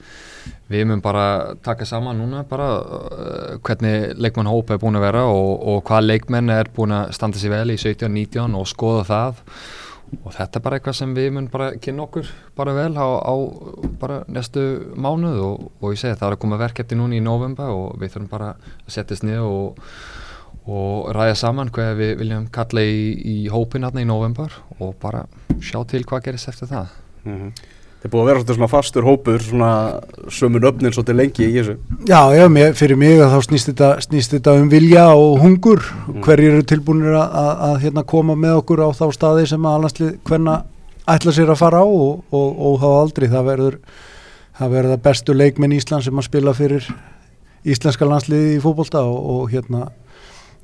við 0.71 0.87
munum 0.87 1.03
bara 1.03 1.57
taka 1.65 1.85
saman 1.89 2.21
núna 2.21 2.45
bara 2.49 2.69
uh, 2.79 3.59
hvernig 3.67 4.15
leikmenn 4.21 4.51
hópa 4.51 4.77
er 4.77 4.83
búin 4.83 4.99
að 4.99 5.07
vera 5.09 5.27
og, 5.29 5.51
og 5.73 5.83
hvað 5.89 6.07
leikmenn 6.07 6.53
er 6.55 6.71
búin 6.75 6.95
að 6.95 7.15
standa 7.17 7.41
sér 7.41 7.57
vel 7.57 7.75
í 7.75 7.79
17-19 7.81 8.57
og 8.57 8.69
skoða 8.71 9.07
það 9.09 9.43
og 10.25 10.33
þetta 10.35 10.59
er 10.59 10.65
bara 10.65 10.79
eitthvað 10.79 10.97
sem 10.99 11.13
við 11.15 11.29
mun 11.37 11.49
bara 11.53 11.71
kynna 11.83 12.05
okkur 12.07 12.31
bara 12.59 12.75
vel 12.75 12.93
á, 12.99 13.09
á 13.23 13.35
bara 14.01 14.21
næstu 14.29 14.63
mánuð 14.99 15.43
og, 15.45 15.69
og 15.81 15.95
ég 15.95 16.01
segi 16.03 16.19
það 16.19 16.27
er 16.29 16.37
að 16.37 16.43
koma 16.45 16.61
verkefni 16.61 16.99
núni 16.99 17.21
í 17.21 17.25
november 17.25 17.71
og 17.71 18.01
við 18.01 18.15
þurfum 18.15 18.31
bara 18.33 18.51
að 18.57 18.95
setjast 18.97 19.27
niður 19.27 19.49
og, 19.49 19.83
og 20.67 21.11
ræða 21.17 21.37
saman 21.43 21.73
hvað 21.75 21.93
við 22.01 22.15
viljum 22.25 22.49
kalla 22.55 22.85
í, 22.85 23.05
í 23.23 23.37
hópin 23.53 23.87
hérna 23.87 24.03
í 24.03 24.09
november 24.11 24.57
og 24.79 24.97
bara 25.03 25.27
sjá 25.63 25.83
til 25.89 26.03
hvað 26.05 26.27
gerist 26.27 26.51
eftir 26.53 26.73
það 26.73 26.97
mm 27.25 27.37
-hmm. 27.37 27.53
Það 28.01 28.07
er 28.07 28.13
búið 28.15 28.23
að 28.23 28.29
vera 28.31 28.55
svona 28.57 28.69
fastur 28.73 29.05
hópur, 29.05 29.43
svona 29.45 29.71
sömun 30.33 30.67
öfnin 30.71 30.95
svolítið 30.97 31.19
lengi 31.19 31.45
í 31.45 31.51
þessu. 31.59 31.75
Já, 32.09 32.21
já, 32.33 32.45
mér, 32.49 32.71
fyrir 32.79 32.97
mig 32.97 33.21
að 33.21 33.35
þá 33.35 33.45
snýst 33.45 33.69
þetta, 33.69 33.91
snýst 34.07 34.37
þetta 34.37 34.55
um 34.57 34.71
vilja 34.73 35.03
og 35.13 35.35
hungur. 35.43 35.83
Mm. 36.07 36.23
Hverjir 36.25 36.55
eru 36.55 36.65
tilbúinir 36.71 37.19
að, 37.21 37.37
að, 37.43 37.51
að 37.67 37.75
hérna, 37.85 38.07
koma 38.15 38.39
með 38.41 38.63
okkur 38.63 38.81
á 38.81 38.89
þá 38.97 39.05
staði 39.19 39.45
sem 39.53 39.69
að 39.69 39.77
alhanslið 39.77 40.15
hverna 40.31 40.57
ætla 41.13 41.35
sér 41.37 41.53
að 41.53 41.61
fara 41.61 41.85
á 41.85 41.87
og, 41.87 42.25
og, 42.33 42.49
og 42.71 42.81
þá 42.81 42.89
aldrei. 42.89 43.29
Það 43.29 43.47
verður 43.51 43.79
það 44.61 44.75
verður 44.79 45.05
bestu 45.05 45.37
leikminn 45.37 45.77
í 45.77 45.81
Ísland 45.81 46.09
sem 46.09 46.21
að 46.21 46.29
spila 46.31 46.57
fyrir 46.57 46.89
íslenska 47.69 48.09
landsliði 48.09 48.57
í 48.57 48.61
fókbólta 48.65 49.05
og, 49.05 49.21
og 49.35 49.53
hérna 49.53 49.91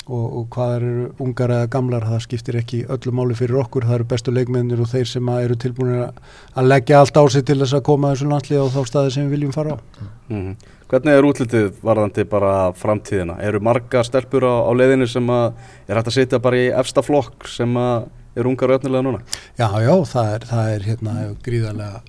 og, 0.06 0.26
og 0.38 0.44
hvað 0.54 0.74
eru 0.76 1.06
ungar 1.22 1.52
eða 1.56 1.70
gamlar 1.70 2.06
það 2.06 2.22
skiptir 2.26 2.58
ekki 2.60 2.84
öllu 2.94 3.12
máli 3.18 3.36
fyrir 3.38 3.58
okkur 3.62 3.86
það 3.88 3.98
eru 3.98 4.08
bestu 4.12 4.34
leikmennir 4.34 4.82
og 4.82 4.90
þeir 4.92 5.10
sem 5.10 5.30
eru 5.34 5.58
tilbúin 5.58 5.96
að 6.06 6.68
leggja 6.70 7.00
allt 7.00 7.18
á 7.18 7.24
sig 7.32 7.46
til 7.46 7.58
þess 7.62 7.78
að 7.78 7.84
koma 7.88 8.12
þessu 8.14 8.30
landslið 8.30 8.62
á 8.62 8.74
þá 8.76 8.80
staði 8.90 9.14
sem 9.14 9.26
við 9.26 9.36
viljum 9.36 9.56
fara 9.56 9.74
á 9.74 9.78
mm 9.78 10.40
-hmm. 10.40 10.56
Hvernig 10.86 11.12
er 11.18 11.26
útlitið 11.26 11.72
varðandi 11.82 12.24
bara 12.30 12.72
framtíðina? 12.72 13.40
Eru 13.42 13.60
marga 13.60 14.04
stelpur 14.04 14.44
á, 14.46 14.54
á 14.70 14.70
leiðinu 14.70 15.06
sem 15.06 15.26
að 15.26 15.52
er 15.88 15.96
hægt 15.96 16.06
að 16.06 16.14
setja 16.14 16.38
bara 16.38 16.56
í 16.56 16.70
efsta 16.70 17.02
flokk 17.02 17.48
sem 17.48 17.76
að 17.76 18.06
er 18.36 18.46
ungar 18.46 18.70
og 18.70 18.78
öfnilega 18.78 19.02
núna? 19.02 19.20
Já, 19.58 19.66
já, 19.82 20.04
það 20.04 20.34
er, 20.34 20.46
það 20.46 20.74
er 20.74 20.82
hérna 20.82 21.34
gríðarlega 21.42 22.02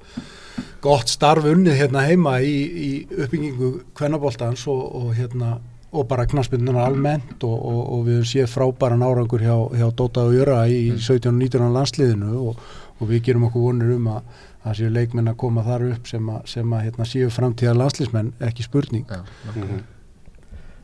gott 0.82 1.10
starf 1.10 1.46
unnið 1.46 1.80
hérna 1.82 2.06
heima 2.06 2.38
í, 2.40 2.54
í 2.88 2.90
uppbyggingu 3.18 3.72
kvennaboltans 3.98 4.68
og, 4.68 4.84
og 4.96 5.16
hérna 5.18 5.58
og 5.98 6.08
bara 6.10 6.28
knaspindunar 6.30 6.88
almennt 6.88 7.44
og, 7.48 7.56
og, 7.56 7.82
og 7.96 8.06
við 8.08 8.22
séum 8.30 8.52
frábæran 8.52 9.06
árangur 9.06 9.44
hjá, 9.44 9.56
hjá 9.74 9.88
Dóta 9.98 10.28
og 10.28 10.36
Jöra 10.38 10.62
í 10.70 10.92
mm. 10.94 11.02
17-19 11.02 11.74
landsliðinu 11.74 12.38
og, 12.44 12.64
og 12.98 13.12
við 13.12 13.24
gerum 13.28 13.48
okkur 13.50 13.68
vonur 13.68 13.94
um 13.98 14.10
að 14.16 14.32
það 14.64 14.80
séu 14.80 14.94
leikmenn 14.94 15.32
að 15.32 15.38
koma 15.44 15.66
þar 15.66 15.86
upp 15.92 16.10
sem 16.10 16.34
að, 16.34 16.42
sem 16.54 16.74
að 16.74 16.84
hérna, 16.88 17.08
séu 17.08 17.30
framtíðar 17.34 17.80
landsliðsmenn, 17.82 18.34
ekki 18.50 18.68
spurning 18.68 19.06
ja, 19.10 19.22
mm 19.54 19.62
-hmm. 19.62 19.86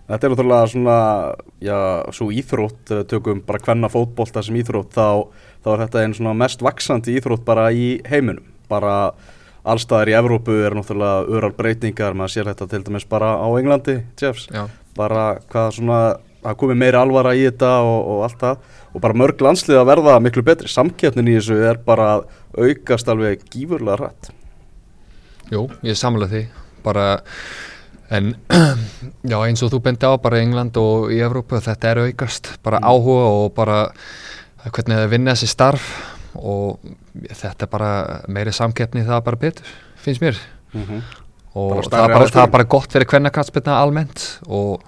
Þetta 0.04 0.28
er 0.28 0.32
náttúrulega 0.34 0.68
svona, 0.68 0.98
já, 1.64 1.78
svo 2.12 2.26
íþrótt, 2.32 3.08
tökum 3.08 3.42
bara 3.42 3.60
hvenna 3.60 3.88
fótbolta 3.88 4.44
sem 4.44 4.56
íþrótt, 4.56 4.92
þá, 4.92 5.32
þá 5.64 5.70
er 5.74 5.80
þetta 5.80 6.02
einn 6.02 6.14
svona 6.14 6.34
mest 6.34 6.62
vaksandi 6.62 7.16
íþrótt 7.18 7.46
bara 7.46 7.72
í 7.72 8.02
heiminum, 8.10 8.44
bara 8.70 9.14
allstaðar 9.64 10.12
í 10.12 10.16
Evrópu 10.18 10.58
er 10.66 10.76
náttúrulega 10.76 11.24
öral 11.32 11.54
breytingar, 11.56 12.14
maður 12.14 12.36
sér 12.36 12.50
þetta 12.52 12.68
til 12.68 12.84
dæmis 12.84 13.08
bara 13.08 13.32
á 13.40 13.48
Englandi, 13.60 14.04
Jeffs, 14.20 14.50
já. 14.52 14.68
Bara 14.98 15.26
hvað 15.52 15.76
svona, 15.78 16.00
það 16.44 16.60
komi 16.62 16.78
meiri 16.78 17.00
alvara 17.00 17.34
í 17.36 17.44
þetta 17.48 17.74
og, 17.88 18.00
og 18.14 18.24
allt 18.28 18.40
það 18.44 18.80
og 18.94 19.04
bara 19.04 19.20
mörg 19.24 19.42
landslið 19.42 19.82
að 19.82 19.90
verða 19.90 20.20
miklu 20.22 20.46
betri, 20.46 20.70
samkeppnin 20.70 21.32
í 21.32 21.38
þessu 21.40 21.60
er 21.66 21.82
bara 21.86 22.16
aukast 22.54 23.10
alveg 23.10 23.46
gífurlega 23.50 23.98
rætt. 24.04 24.34
Jú, 25.52 25.68
ég 25.86 25.98
samla 25.98 26.30
því, 26.30 26.48
bara 26.86 27.08
En 28.14 28.36
já, 29.32 29.38
eins 29.42 29.64
og 29.66 29.72
þú 29.74 29.80
bendi 29.88 30.06
á 30.06 30.14
bara 30.22 30.38
í 30.38 30.46
England 30.46 30.78
og 30.78 31.10
í 31.14 31.18
Evrópu 31.24 31.58
þetta 31.64 31.90
er 31.90 32.02
aukast, 32.08 32.52
bara 32.66 32.82
mm. 32.82 32.90
áhuga 32.92 33.30
og 33.40 33.54
bara 33.56 33.78
hvernig 34.64 35.00
það 35.00 35.14
vinna 35.14 35.34
þessi 35.34 35.50
starf 35.50 35.88
og 36.38 36.84
þetta 37.30 37.66
er 37.66 37.72
bara 37.72 37.92
meiri 38.32 38.54
samkeppni 38.56 39.06
það 39.08 39.18
er 39.18 39.26
bara 39.26 39.42
betur, 39.42 39.74
finnst 40.04 40.22
mér 40.22 40.38
mm 40.74 40.84
-hmm. 40.84 41.02
Og 41.54 41.84
það 41.86 42.00
er, 42.04 42.14
bara, 42.16 42.30
það 42.30 42.46
er 42.46 42.54
bara 42.58 42.70
gott 42.76 42.94
fyrir 42.96 43.10
hvernig 43.10 43.34
knastbyrna 43.36 43.80
almennt 43.80 44.24
og 44.48 44.82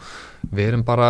við 0.55 0.69
erum 0.69 0.83
bara, 0.85 1.09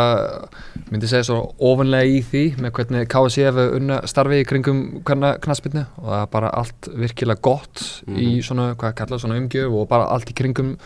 myndi 0.91 1.09
segja 1.09 1.27
svo 1.27 1.39
ofinlega 1.69 2.07
í 2.07 2.21
því 2.25 2.43
með 2.63 2.73
hvernig 2.77 3.09
KSC 3.11 3.47
hefur 3.47 3.75
unna 3.79 3.99
starfi 4.07 4.41
í 4.41 4.47
kringum 4.47 4.81
hvernig 5.07 5.41
knastbyrna 5.43 5.85
og 5.99 6.07
það 6.11 6.21
er 6.21 6.31
bara 6.37 6.53
allt 6.61 6.89
virkilega 7.03 7.43
gott 7.43 7.83
mm 8.05 8.13
-hmm. 8.13 8.21
í 8.21 8.29
mhm. 8.35 8.45
svona, 8.47 8.75
hvað 8.75 8.95
kallar 8.95 9.19
svona 9.19 9.39
umgjöf 9.39 9.73
og 9.73 9.87
bara 9.89 10.07
allt 10.07 10.29
í 10.29 10.37
kringum 10.37 10.77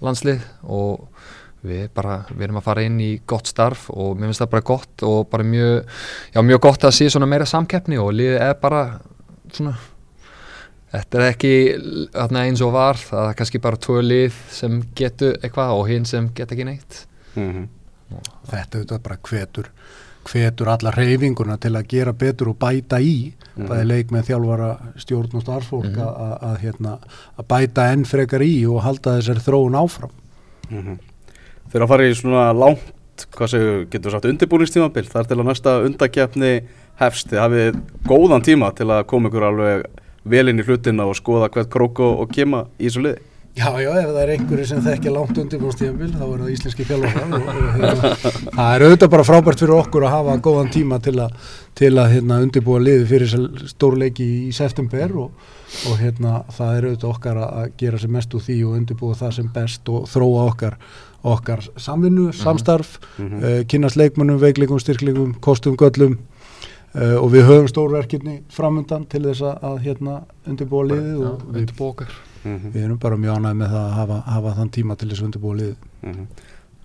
landslið 0.00 0.40
og 0.62 1.08
við 1.62 1.88
bara, 1.94 2.24
við 2.34 2.48
erum 2.48 2.58
að 2.58 2.66
fara 2.66 2.82
inn 2.82 2.98
í 3.00 3.20
gott 3.26 3.46
starf 3.46 3.90
og 3.90 4.16
mér 4.18 4.30
finnst 4.30 4.42
það 4.42 4.50
bara 4.50 4.66
gott 4.66 5.02
og 5.02 5.28
bara 5.30 5.46
mjög, 5.46 5.84
já 6.34 6.42
mjög 6.42 6.60
gott 6.60 6.84
að 6.84 6.96
sé 6.96 7.10
svona 7.10 7.26
meira 7.26 7.46
samkeppni 7.46 7.98
og 7.98 8.12
liðið 8.12 8.40
er 8.40 8.54
bara 8.62 9.00
svona 9.52 9.76
Þetta 10.92 11.18
er 11.18 11.30
ekki 11.30 11.52
eins 12.20 12.60
og 12.64 12.74
var, 12.74 12.98
það 13.00 13.30
er 13.30 13.36
kannski 13.38 13.60
bara 13.64 13.80
tvo 13.80 14.00
lið 14.04 14.36
sem 14.52 14.80
getur 14.96 15.38
eitthvað 15.40 15.76
og 15.78 15.86
hinn 15.88 16.04
sem 16.08 16.28
getur 16.36 16.58
ekki 16.58 16.68
neitt. 16.68 17.06
Mm 17.34 17.52
-hmm. 17.52 17.68
Þetta 18.50 18.82
er 18.94 19.00
bara 19.00 19.16
hvetur, 19.16 19.70
hvetur 20.28 20.68
alla 20.68 20.90
reyfinguna 20.90 21.56
til 21.56 21.72
að 21.76 21.88
gera 21.88 22.12
betur 22.12 22.48
og 22.48 22.58
bæta 22.58 23.00
í, 23.00 23.32
mm 23.32 23.62
-hmm. 23.62 23.68
bæði 23.68 23.84
leik 23.84 24.10
með 24.10 24.26
þjálfara 24.26 24.76
stjórn 24.96 25.36
og 25.36 25.42
starfsfólk 25.42 25.84
mm 25.84 25.94
-hmm. 25.94 26.42
að 26.42 26.58
hérna, 26.60 26.98
bæta 27.48 27.92
enn 27.92 28.04
frekar 28.04 28.42
í 28.42 28.66
og 28.66 28.82
halda 28.82 29.16
þessari 29.16 29.40
þróun 29.40 29.80
áfram. 29.84 30.10
Mhm. 30.70 30.98
Þegar 31.70 31.82
að 31.82 31.88
fara 31.88 32.04
í 32.04 32.14
svona 32.14 32.52
langt, 32.52 32.92
hvað 33.32 33.48
séu, 33.48 33.86
getur 33.90 34.10
sagt 34.10 34.24
undirbúningstímabill, 34.24 35.08
þar 35.08 35.26
til 35.26 35.38
að 35.38 35.46
næsta 35.46 35.84
undakjapni 35.84 36.62
hefst, 37.00 37.30
þið 37.30 37.38
hafið 37.38 37.80
góðan 38.04 38.42
tíma 38.42 38.74
til 38.74 38.86
að 38.86 39.06
koma 39.06 39.28
ykkur 39.28 39.42
alveg 39.42 39.86
vel 40.24 40.48
inn 40.48 40.62
í 40.62 40.66
hlutina 40.66 41.06
og 41.08 41.18
skoða 41.18 41.50
hvert 41.52 41.70
krók 41.72 42.00
og, 42.00 42.24
og 42.24 42.32
kema 42.32 42.66
í 42.78 42.88
þessu 42.88 43.06
liði. 43.06 43.28
Já, 43.52 43.68
já, 43.76 43.90
ef 44.00 44.06
það 44.08 44.20
er 44.22 44.30
einhverju 44.32 44.64
sem 44.64 44.78
þekkja 44.80 45.10
langt 45.12 45.38
undirbúrstíðanbíl 45.42 46.14
þá 46.14 46.22
er 46.24 46.38
það 46.40 46.52
íslenski 46.54 46.86
hérna, 46.88 47.40
það 48.56 48.70
er 48.70 48.84
auðvitað 48.86 49.10
bara 49.12 49.26
frábært 49.28 49.60
fyrir 49.60 49.74
okkur 49.76 50.06
að 50.08 50.14
hafa 50.14 50.36
góðan 50.46 50.70
tíma 50.72 50.98
til, 51.04 51.18
a, 51.20 51.26
til 51.76 51.90
að 52.00 52.14
hérna, 52.14 52.38
undirbúa 52.46 52.80
liði 52.80 53.04
fyrir 53.10 53.34
stórleiki 53.74 54.30
í 54.46 54.54
september 54.56 55.12
og, 55.26 55.44
og 55.90 56.00
hérna, 56.00 56.38
það 56.56 56.78
er 56.78 56.88
auðvitað 56.88 57.10
okkar 57.10 57.42
að 57.44 57.68
gera 57.84 58.00
sem 58.00 58.16
mest 58.16 58.38
úr 58.38 58.46
því 58.46 58.58
og 58.64 58.80
undirbúa 58.80 59.20
það 59.20 59.36
sem 59.36 59.52
best 59.52 59.92
og 59.92 60.08
þróa 60.14 60.48
okkar, 60.48 60.80
okkar 61.36 61.66
samvinnu, 61.76 62.30
mhm. 62.30 62.38
samstarf, 62.40 62.96
mm 63.18 63.28
-hmm. 63.28 63.44
uh, 63.44 63.62
kynast 63.68 64.00
leikmennum, 64.00 64.40
veikleikum, 64.40 64.80
styrkleikum, 64.80 65.36
kostum, 65.44 65.76
göllum 65.76 66.16
uh, 66.94 67.16
og 67.18 67.28
við 67.32 67.46
höfum 67.48 67.68
stórverkefni 67.70 68.38
framöndan 68.52 69.06
til 69.10 69.24
þess 69.26 69.42
að 69.52 69.78
hérna, 69.86 70.22
undirbúa 70.46 70.88
liði 70.90 71.14
og 71.18 71.26
ja, 71.26 71.34
undirbúa 71.52 71.90
okkar 71.90 72.16
mm 72.44 72.56
-hmm. 72.56 72.72
við 72.74 72.84
erum 72.84 72.98
bara 72.98 73.16
mjög 73.16 73.36
ánægð 73.36 73.60
með 73.60 73.68
það 73.74 73.84
að 73.84 73.94
hafa, 74.00 74.22
hafa 74.26 74.54
þann 74.58 74.74
tíma 74.78 74.96
til 74.96 75.08
þess 75.08 75.22
undirbúið 75.22 75.60
lið 75.60 75.76
mm 76.02 76.12
-hmm. 76.12 76.26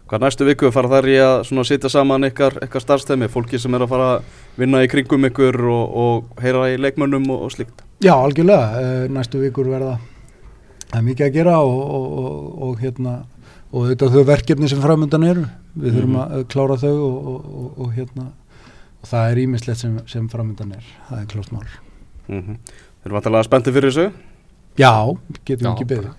Hvað 0.08 0.22
næstu 0.22 0.46
viku 0.46 0.70
fara 0.72 0.88
þar 0.88 1.06
í 1.12 1.16
að 1.20 1.64
sitja 1.68 1.90
saman 1.90 2.24
ykkar, 2.24 2.54
ykkar 2.64 2.82
starfstæmi, 2.82 3.28
fólki 3.28 3.60
sem 3.60 3.74
er 3.76 3.82
að 3.82 3.90
fara 3.90 4.16
að 4.16 4.22
vinna 4.56 4.84
í 4.84 4.88
kringum 4.88 5.26
ykkur 5.26 5.56
og, 5.68 5.96
og 5.96 6.24
heyra 6.40 6.70
í 6.72 6.78
leikmönnum 6.78 7.30
og, 7.30 7.42
og 7.42 7.52
slíkt? 7.52 7.84
Já, 8.00 8.14
algjörlega, 8.16 8.80
eh, 8.82 9.10
næstu 9.10 9.42
vikur 9.42 9.68
verða 9.68 10.00
er 10.96 11.04
mikið 11.04 11.26
að 11.28 11.34
gera 11.34 11.60
og, 11.60 12.62
og 12.62 12.80
hérna 12.80 13.26
og 13.72 13.90
þetta 13.90 14.12
þau 14.14 14.24
verkefni 14.28 14.70
sem 14.72 14.82
framöndan 14.82 15.28
eru 15.28 15.46
við 15.76 15.98
þurfum 15.98 16.14
mm 16.14 16.16
-hmm. 16.16 16.36
að 16.38 16.48
klára 16.54 16.78
þau 16.78 16.96
og 17.78 17.94
hérna 17.96 18.30
og 18.30 18.47
það 19.08 19.32
er 19.32 19.42
ímislegt 19.44 19.82
sem, 19.82 19.98
sem 20.10 20.30
framöndan 20.32 20.76
er 20.78 20.88
það 21.10 21.22
er 21.22 21.30
klóstmál 21.34 21.68
mm 22.28 22.42
-hmm. 22.42 22.58
Þeir 22.98 23.12
eru 23.12 23.16
vantilega 23.16 23.48
spenntið 23.48 23.78
fyrir 23.78 23.94
þessu? 23.94 24.08
Já, 24.78 24.94
getum 25.46 25.68
við 25.68 25.72
ekki 25.72 25.90
beðið. 25.90 26.10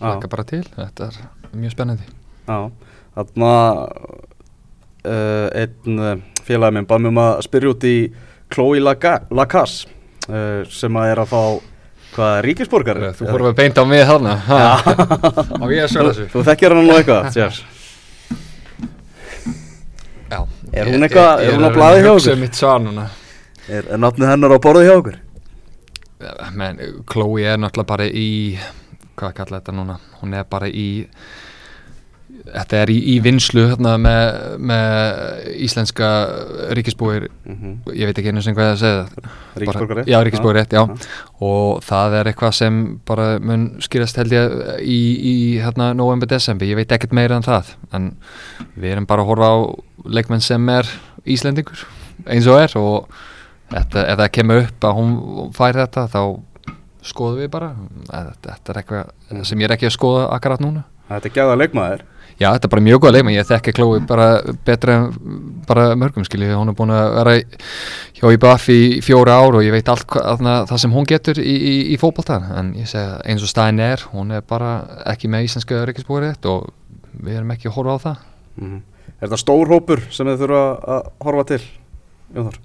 Laka 0.00 0.28
bara 0.28 0.44
til, 0.44 0.64
þetta 0.76 1.06
er 1.06 1.14
mjög 1.56 1.72
spennandi. 1.72 2.02
Já, 2.46 2.70
þarna 3.16 3.52
uh, 5.06 5.48
einn 5.56 5.98
uh, 5.98 6.18
félagin 6.46 6.74
minn 6.74 6.86
mér 6.86 7.08
um 7.08 7.18
að 7.22 7.40
spyrja 7.46 7.70
út 7.72 7.84
í 7.88 8.12
Chloe 8.52 8.80
Lacasse 8.84 9.88
uh, 10.28 10.60
sem 10.68 11.00
að 11.00 11.06
er 11.14 11.18
að 11.24 11.32
fá 11.32 11.42
hvað 12.16 12.38
er 12.38 12.42
ríkisborgar? 12.50 12.96
Þú 13.16 13.24
voru 13.30 13.44
að 13.50 13.58
beinta 13.58 13.80
á 13.84 13.86
mig 13.88 14.02
þarna. 14.08 14.32
Og 15.60 15.68
ég 15.74 15.80
er 15.84 15.90
svolítið. 15.92 16.26
Þú 16.32 16.38
þekkjar 16.50 16.72
hann 16.76 16.86
nú 16.88 16.94
eitthvað. 16.96 17.24
Já. 20.32 20.40
Er 20.72 20.90
hún 20.90 21.06
eitthvað, 21.06 21.44
er 21.44 21.54
hún 21.54 21.68
á 21.68 21.70
bladi 21.74 22.02
hjá 22.02 22.10
okkur? 22.10 22.10
Ég 22.10 22.10
er 22.10 22.10
að 22.10 22.18
hugsa 22.18 22.40
mitt 22.40 22.58
svar 22.58 22.82
núna. 22.82 23.06
Er, 23.66 23.86
er 23.86 24.00
náttúrulega 24.02 24.32
hennar 24.34 24.56
á 24.56 24.58
borði 24.62 24.88
hjá 24.88 24.96
okkur? 24.96 25.22
menn, 26.56 26.80
Chloe 27.06 27.44
er 27.44 27.58
náttúrulega 27.60 27.88
bara 27.88 28.06
í 28.08 28.28
hvað 29.16 29.34
kalla 29.36 29.60
þetta 29.60 29.74
núna 29.76 29.98
hún 30.20 30.34
er 30.36 30.46
bara 30.48 30.68
í 30.68 31.06
þetta 32.46 32.80
er 32.82 32.92
í, 32.92 32.96
í 33.12 33.16
vinslu 33.24 33.66
hérna, 33.70 33.96
með, 34.00 34.38
með 34.70 35.50
íslenska 35.66 36.08
ríkisbúir. 36.76 37.28
Mm 37.46 37.56
-hmm. 37.56 37.94
ég 37.96 38.10
veit 38.10 38.20
ekki 38.20 38.32
einu 38.32 38.42
sem 38.42 38.56
hvað 38.56 38.72
það 38.72 38.80
segja 38.82 39.04
Ríkisbúir 39.56 39.96
rétt? 39.96 40.10
Já, 40.12 40.18
Ríkisbúir 40.24 40.58
rétt, 40.60 40.72
já. 40.72 40.82
Ah. 40.82 41.06
og 41.40 41.82
það 41.84 42.18
er 42.20 42.32
eitthvað 42.32 42.52
sem 42.52 42.82
bara 43.06 43.38
mun 43.38 43.68
skýrast 43.80 44.16
held 44.16 44.32
ég 44.32 44.58
í, 44.80 45.00
í 45.16 45.36
hérna 45.60 45.92
november, 45.94 46.28
desember, 46.28 46.66
ég 46.66 46.76
veit 46.76 46.92
ekkert 46.92 47.12
meira 47.12 47.36
en 47.36 47.42
það 47.46 47.76
en 47.92 48.12
við 48.76 48.92
erum 48.92 49.06
bara 49.06 49.22
að 49.22 49.28
horfa 49.32 49.48
á 49.52 49.56
leikmenn 50.04 50.40
sem 50.40 50.68
er 50.68 50.86
Íslendingur 51.26 51.86
eins 52.26 52.46
og 52.46 52.60
er. 52.60 52.76
Og 52.78 53.08
Þetta, 53.66 54.02
ef 54.06 54.20
það 54.20 54.28
kemur 54.36 54.60
upp 54.62 54.84
að 54.86 54.92
hún 55.00 55.14
fær 55.56 55.78
þetta 55.80 56.04
þá 56.12 56.20
skoðum 57.06 57.40
við 57.42 57.48
bara. 57.54 57.70
Þetta, 58.06 58.52
þetta 58.52 58.72
er 58.72 58.80
eitthvað 58.80 59.48
sem 59.48 59.62
ég 59.62 59.68
er 59.68 59.74
ekki 59.74 59.88
að 59.88 59.96
skoða 59.96 60.28
akkurat 60.36 60.62
núna. 60.62 60.84
Þetta 61.08 61.28
er 61.28 61.34
gæða 61.34 61.56
leikmaður 61.62 62.04
Já, 62.36 62.50
þetta 62.50 62.68
er 62.68 62.72
bara 62.74 62.84
mjög 62.84 63.00
góða 63.00 63.12
leikmaður, 63.16 63.36
ég 63.38 63.46
þekki 63.48 63.72
Klói 63.72 64.00
bara 64.04 64.26
betra 64.66 64.96
en 64.98 65.36
bara 65.64 65.86
mörgum 65.96 66.24
skilji, 66.26 66.50
hún 66.52 66.68
er 66.68 66.76
búin 66.76 66.92
að 66.92 67.14
vera 67.16 67.32
hjá 68.18 68.26
IBF 68.34 68.66
í 68.74 68.80
fjóra 69.04 69.38
ár 69.40 69.56
og 69.56 69.64
ég 69.64 69.72
veit 69.72 69.88
allt 69.88 70.04
hvað, 70.12 70.44
það 70.68 70.82
sem 70.82 70.92
hún 70.92 71.08
getur 71.08 71.40
í, 71.40 71.54
í, 71.56 71.76
í 71.94 71.96
fókbalta 72.00 72.36
en 72.60 72.74
ég 72.76 72.90
segja 72.90 73.16
eins 73.24 73.44
og 73.46 73.52
stæðin 73.52 73.80
er 73.86 74.04
hún 74.12 74.36
er 74.36 74.44
bara 74.44 74.74
ekki 75.08 75.32
með 75.32 75.48
íslenska 75.48 75.80
ríkisbúrið 75.88 76.50
og 76.52 76.68
við 77.16 77.38
erum 77.38 77.56
ekki 77.56 77.70
að 77.72 77.76
horfa 77.78 77.96
á 77.96 78.04
það 78.04 78.22
mm 78.60 78.68
-hmm. 78.68 78.84
Er 79.16 79.28
þetta 79.28 79.40
stór 79.40 79.68
hópur 79.72 80.00
sem 80.12 80.28
þið 80.28 80.40
þurfa 80.42 80.62
að 80.92 81.10
horfa 81.24 81.44
til, 81.48 81.62
Jónar? 82.34 82.56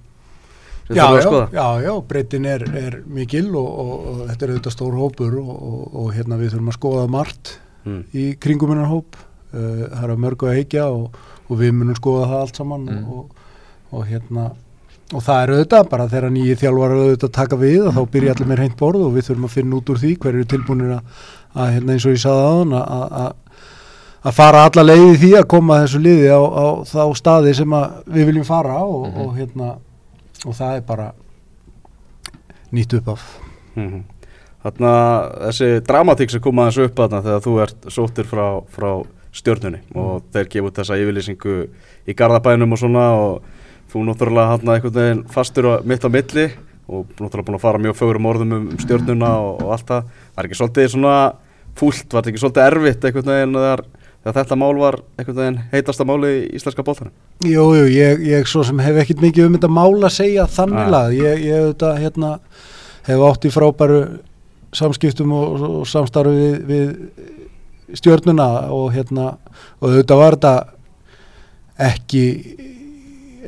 Já, 0.91 1.05
já, 1.15 1.47
já, 1.53 1.81
já, 1.85 1.93
breytin 2.07 2.45
er, 2.45 2.63
er 2.75 3.03
mikil 3.07 3.55
og, 3.55 3.67
og, 3.79 3.91
og 4.07 4.23
þetta 4.27 4.45
er 4.45 4.51
auðvitað 4.51 4.73
stór 4.75 4.95
hópur 4.99 5.37
og, 5.39 5.95
og 5.95 6.07
hérna 6.11 6.35
við 6.35 6.51
þurfum 6.51 6.71
að 6.73 6.75
skoða 6.75 7.05
margt 7.07 7.59
mm. 7.85 8.01
í 8.11 8.25
kringuminnar 8.35 8.89
hóp 8.91 9.15
það 9.51 10.03
er 10.03 10.13
að 10.15 10.23
mörgu 10.25 10.49
að 10.49 10.57
heikja 10.59 10.87
og 10.91 11.55
við 11.61 11.73
munum 11.75 11.95
skoða 11.95 12.29
það 12.31 12.43
allt 12.45 12.59
saman 12.61 12.85
mm. 12.87 13.23
og 13.91 14.05
hérna 14.07 14.51
og 15.11 15.23
það 15.25 15.41
er 15.41 15.51
auðvitað 15.51 15.89
bara 15.91 16.07
þegar 16.07 16.31
nýji 16.31 16.57
þjálfar 16.61 16.93
auðvitað 16.95 17.31
taka 17.35 17.59
við 17.59 17.81
og 17.89 17.95
þá 17.97 18.01
byrja 18.13 18.33
allir 18.35 18.47
með 18.47 18.61
reynd 18.61 18.77
borð 18.79 19.05
og 19.07 19.13
við 19.15 19.27
þurfum 19.27 19.47
að 19.49 19.55
finna 19.57 19.77
út 19.77 19.91
úr 19.91 19.99
því 19.99 20.11
hver 20.15 20.37
eru 20.37 20.47
tilbúinir 20.53 20.93
að, 20.95 21.23
að 21.53 21.71
hérna 21.75 21.95
eins 21.95 22.05
og 22.07 22.15
ég 22.15 22.23
saði 22.23 22.45
aðan 22.47 22.75
að 22.79 23.33
að 24.21 24.37
fara 24.37 24.65
alla 24.67 24.83
leiði 24.85 25.13
því 25.17 25.31
að 25.39 25.47
koma 25.49 25.79
þessu 25.81 26.01
liði 26.01 26.29
á, 26.29 26.41
á 26.41 26.65
þá 26.85 27.03
staði 27.17 27.53
sem 27.57 27.75
við 28.05 28.27
viljum 28.29 28.45
fara 28.45 28.77
og, 28.83 29.07
mm 29.07 29.13
-hmm. 29.13 29.23
og 29.25 29.37
hérna 29.39 29.69
og 30.45 30.57
það 30.57 30.75
er 30.75 30.83
bara 30.85 31.07
nýtt 32.71 32.93
upp 32.99 33.07
af 33.07 33.21
mm 33.75 33.89
-hmm. 33.89 34.03
Þarna 34.61 34.93
þessi 35.47 35.81
dramatík 35.81 36.29
sem 36.29 36.41
kom 36.41 36.59
aðeins 36.59 36.77
upp 36.77 36.95
þarna 36.95 37.21
þegar 37.21 37.41
þú 37.41 37.61
ert 37.61 37.85
sóttir 37.89 38.25
frá, 38.25 38.61
frá 38.69 39.03
stjórnunni 39.35 39.81
og 39.95 40.25
þeir 40.33 40.49
gefa 40.51 40.69
út 40.69 40.81
þessa 40.81 40.99
yfirlýsingu 40.99 41.55
í 42.07 42.15
Garðabænum 42.17 42.75
og 42.75 42.81
svona 42.81 43.05
og 43.15 43.61
þú 43.91 44.03
náttúrulega 44.07 44.51
hann 44.53 44.73
einhvern 44.73 44.97
veginn 44.97 45.23
fastur 45.31 45.69
mitt 45.87 46.03
á 46.03 46.09
milli 46.11 46.49
og 46.91 47.07
náttúrulega 47.15 47.47
búin 47.47 47.57
að 47.57 47.63
fara 47.63 47.81
mjög 47.81 47.97
fögurum 47.99 48.27
orðum 48.27 48.53
um 48.57 48.67
stjórnuna 48.79 49.31
og, 49.39 49.63
og 49.63 49.73
allt 49.75 49.87
það. 49.87 50.11
Er 50.35 50.47
ekki 50.47 50.59
svolítið 50.59 50.93
svona 50.93 51.15
fúlt, 51.79 52.07
var 52.11 52.23
þetta 52.23 52.31
ekki 52.31 52.41
svolítið 52.43 52.65
erfitt 52.67 53.05
einhvern 53.07 53.31
veginn 53.31 53.57
þegar, 53.57 53.83
þegar 54.23 54.37
þetta 54.39 54.57
mál 54.59 54.73
var 54.81 54.97
einhvern 55.15 55.39
veginn 55.39 55.59
heitasta 55.71 56.07
máli 56.07 56.31
í 56.33 56.41
íslenska 56.59 56.85
bóltanum? 56.87 57.13
Jú, 57.47 57.67
jú, 57.77 57.85
ég, 57.95 58.25
ég 58.27 58.49
svo 58.51 58.65
sem 58.67 58.81
hef 58.83 58.99
ekkert 59.03 59.23
mikið 59.23 59.47
um 59.47 59.55
þetta 59.55 59.71
mál 59.71 59.93
að 60.01 60.17
segja 60.17 60.47
þannig 60.51 60.97
að 60.99 61.15
ég, 61.19 61.45
ég 61.47 61.69
þetta, 61.71 61.93
hérna, 62.01 62.33
hef 63.07 63.25
átt 63.29 63.47
í 63.47 63.53
frábæru 63.55 64.01
samskiptum 64.75 65.31
og, 65.35 65.63
og 65.67 65.87
samstarfi 65.87 66.35
við, 66.35 66.59
við 66.67 67.39
stjórnuna 67.97 68.49
og 68.73 68.91
hérna 68.95 69.33
og 69.79 69.89
auðvitað 69.89 70.21
var 70.21 70.37
þetta 70.37 70.53
ekki 71.91 72.25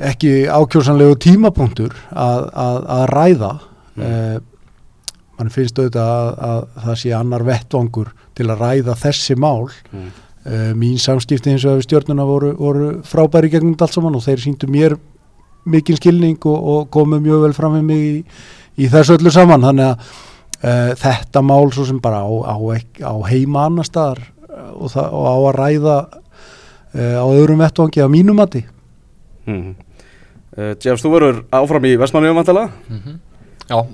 ekki 0.04 0.32
ákjósanlegu 0.50 1.18
tímapunktur 1.22 1.94
að, 2.10 2.48
að, 2.58 2.80
að 2.96 3.06
ræða 3.12 3.52
mm. 3.60 4.04
eh, 4.08 4.36
mann 5.38 5.54
finnst 5.54 5.80
auðvitað 5.80 6.10
að, 6.10 6.34
að 6.50 6.84
það 6.88 7.00
sé 7.04 7.14
annar 7.18 7.48
vettvangur 7.48 8.12
til 8.38 8.50
að 8.50 8.66
ræða 8.66 8.98
þessi 9.04 9.38
mál 9.38 9.70
mm. 9.70 10.10
eh, 10.50 10.74
mín 10.80 11.00
samskipti 11.02 11.54
eins 11.54 11.68
og 11.70 11.80
við 11.80 11.88
stjórnuna 11.88 12.28
voru, 12.28 12.52
voru 12.58 12.92
frábæri 13.08 13.54
gegnum 13.54 13.78
allt 13.78 13.96
saman 13.96 14.18
og 14.18 14.26
þeir 14.26 14.44
síndu 14.44 14.70
mér 14.72 14.98
mikinn 15.70 16.00
skilning 16.00 16.42
og, 16.50 16.60
og 16.60 16.92
komu 16.92 17.22
mjög 17.24 17.48
vel 17.48 17.56
fram 17.56 17.78
með 17.78 17.90
mig 17.94 18.04
í, 18.04 18.14
í 18.84 18.92
þessu 18.92 19.20
öllu 19.20 19.34
saman 19.34 19.70
þannig 19.70 19.94
að 19.94 20.14
Uh, 20.64 20.94
þetta 20.96 21.42
mál 21.44 21.74
svo 21.76 21.84
sem 21.84 21.98
bara 22.00 22.22
á, 22.24 22.56
á, 22.56 22.56
á 22.56 23.14
heima 23.28 23.66
annar 23.68 23.84
staðar 23.84 24.22
og, 24.54 24.92
það, 24.92 25.08
og 25.14 25.26
á 25.26 25.36
að 25.36 25.56
ræða 25.58 25.98
uh, 26.04 27.18
á 27.20 27.26
öðrum 27.26 27.64
vettvangi 27.64 28.06
á 28.06 28.08
mínumati 28.08 28.66
mm 29.46 29.62
-hmm. 29.62 29.76
Jeffs, 30.54 31.02
þú 31.02 31.10
verður 31.10 31.38
áfram 31.50 31.86
í 31.86 31.98
Vestmanniðum 31.98 32.36
vantala? 32.36 32.70
Mm 32.88 33.00
-hmm. 33.00 33.18
Já, 33.70 33.88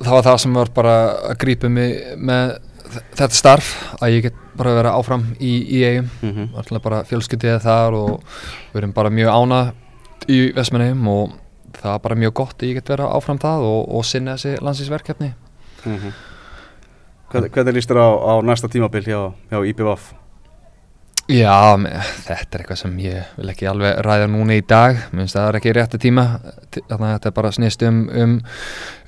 það 0.00 0.12
var 0.12 0.22
það 0.22 0.36
sem 0.36 0.54
var 0.54 0.68
bara 0.74 0.94
að 1.30 1.38
grípa 1.38 1.68
mig 1.68 2.18
með 2.18 2.58
þetta 2.90 3.34
starf 3.34 3.70
að 4.00 4.10
ég 4.10 4.22
get 4.22 4.34
bara 4.58 4.74
vera 4.74 4.94
áfram 4.98 5.24
í, 5.38 5.52
í 5.78 5.84
eigum 5.84 6.10
mm 6.22 6.30
-hmm. 6.30 6.80
bara 6.82 7.04
fjölskyldið 7.04 7.60
þar 7.62 7.92
og 7.94 8.20
við 8.72 8.82
erum 8.82 8.92
bara 8.92 9.10
mjög 9.10 9.28
ánað 9.28 9.72
í 10.28 10.52
Vestmanniðum 10.54 11.08
og 11.08 11.30
það 11.80 11.94
er 11.94 12.02
bara 12.04 12.14
mjög 12.14 12.34
gott 12.34 12.62
að 12.62 12.68
ég 12.68 12.74
get 12.74 12.88
vera 12.88 13.10
áfram 13.14 13.38
það 13.38 13.66
og, 13.68 13.94
og 13.96 14.04
sinna 14.04 14.36
þessi 14.36 14.60
landsinsverkefni 14.60 15.32
mm 15.84 15.96
-hmm. 15.96 16.12
Hvernig, 17.30 17.76
líst 17.76 17.90
þér 17.90 18.00
á, 18.02 18.10
á 18.10 18.34
næsta 18.42 18.66
tímabil 18.66 19.04
hjá, 19.06 19.20
hjá 19.52 19.60
IPVF? 19.70 20.08
Já, 21.30 21.78
þetta 22.26 22.56
er 22.56 22.62
eitthvað 22.64 22.78
sem 22.80 22.96
ég 23.04 23.36
vil 23.38 23.52
ekki 23.52 23.68
alveg 23.70 24.00
ræða 24.02 24.26
núna 24.32 24.56
í 24.58 24.64
dag. 24.66 24.98
Mér 25.12 25.22
finnst 25.22 25.36
það 25.38 25.46
er 25.46 25.58
ekki 25.60 25.74
rétti 25.76 26.00
tíma. 26.02 26.24
Þannig 26.74 27.06
að 27.06 27.12
þetta 27.12 27.30
er 27.30 27.36
bara 27.38 27.54
snýst 27.54 27.86
um, 27.86 28.02
um, 28.10 28.34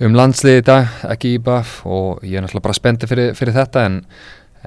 um 0.07 0.15
landslið 0.21 0.61
í 0.61 0.65
dag, 0.71 0.95
ekki 1.11 1.35
IPVF 1.41 1.75
og 1.83 2.23
ég 2.23 2.39
er 2.39 2.47
náttúrulega 2.47 2.69
bara 2.69 2.79
spenntið 2.79 3.11
fyrir, 3.11 3.35
fyrir 3.41 3.59
þetta 3.59 3.87
en, 3.89 4.01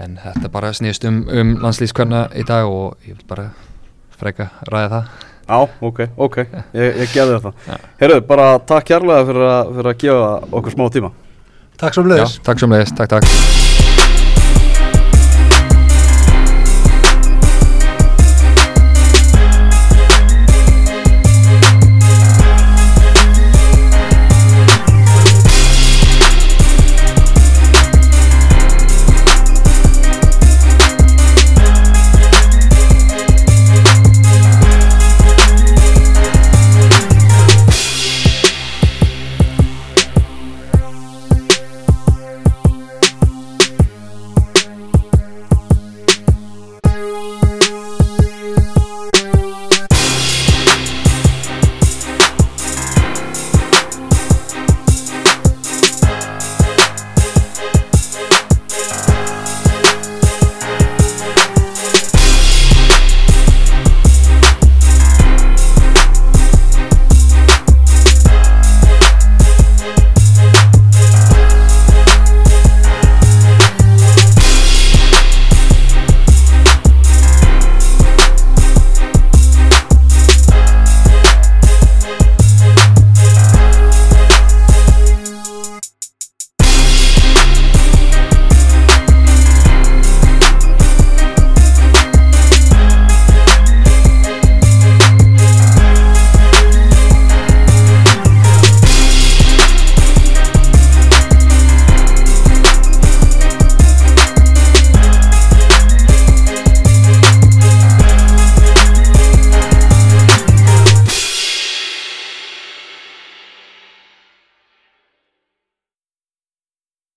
en 0.04 0.20
þetta 0.26 0.52
bara 0.52 0.76
snýst 0.76 1.08
um, 1.08 1.24
um 1.32 1.58
landslýskverna 1.64 2.28
í 2.36 2.44
dag 2.50 2.68
og 2.68 3.08
ég 3.08 3.16
vil 3.16 3.30
bara 3.32 3.54
freka 4.20 4.52
ræða 4.68 4.90
það. 4.98 5.20
Já, 5.46 5.60
ok, 5.88 6.08
ok, 6.28 6.42
ég, 6.76 7.04
ég 7.06 7.16
gefði 7.16 7.40
þetta. 7.40 7.84
Herru, 8.04 8.24
bara 8.28 8.56
takk 8.68 8.92
kærlega 8.92 9.30
fyrir, 9.32 9.54
fyrir 9.78 9.94
að 9.94 10.02
gefa 10.04 10.34
okkur 10.52 10.76
smá 10.76 10.92
tíma 10.92 11.20
Takk 11.80 11.98
svo 11.98 12.06
um 12.06 12.12
leiðis 12.12 12.40
Takk 12.46 12.62
svo 12.62 12.70
um 12.70 12.76
leiðis, 12.76 12.96
takk 12.96 13.16
takk 13.18 14.15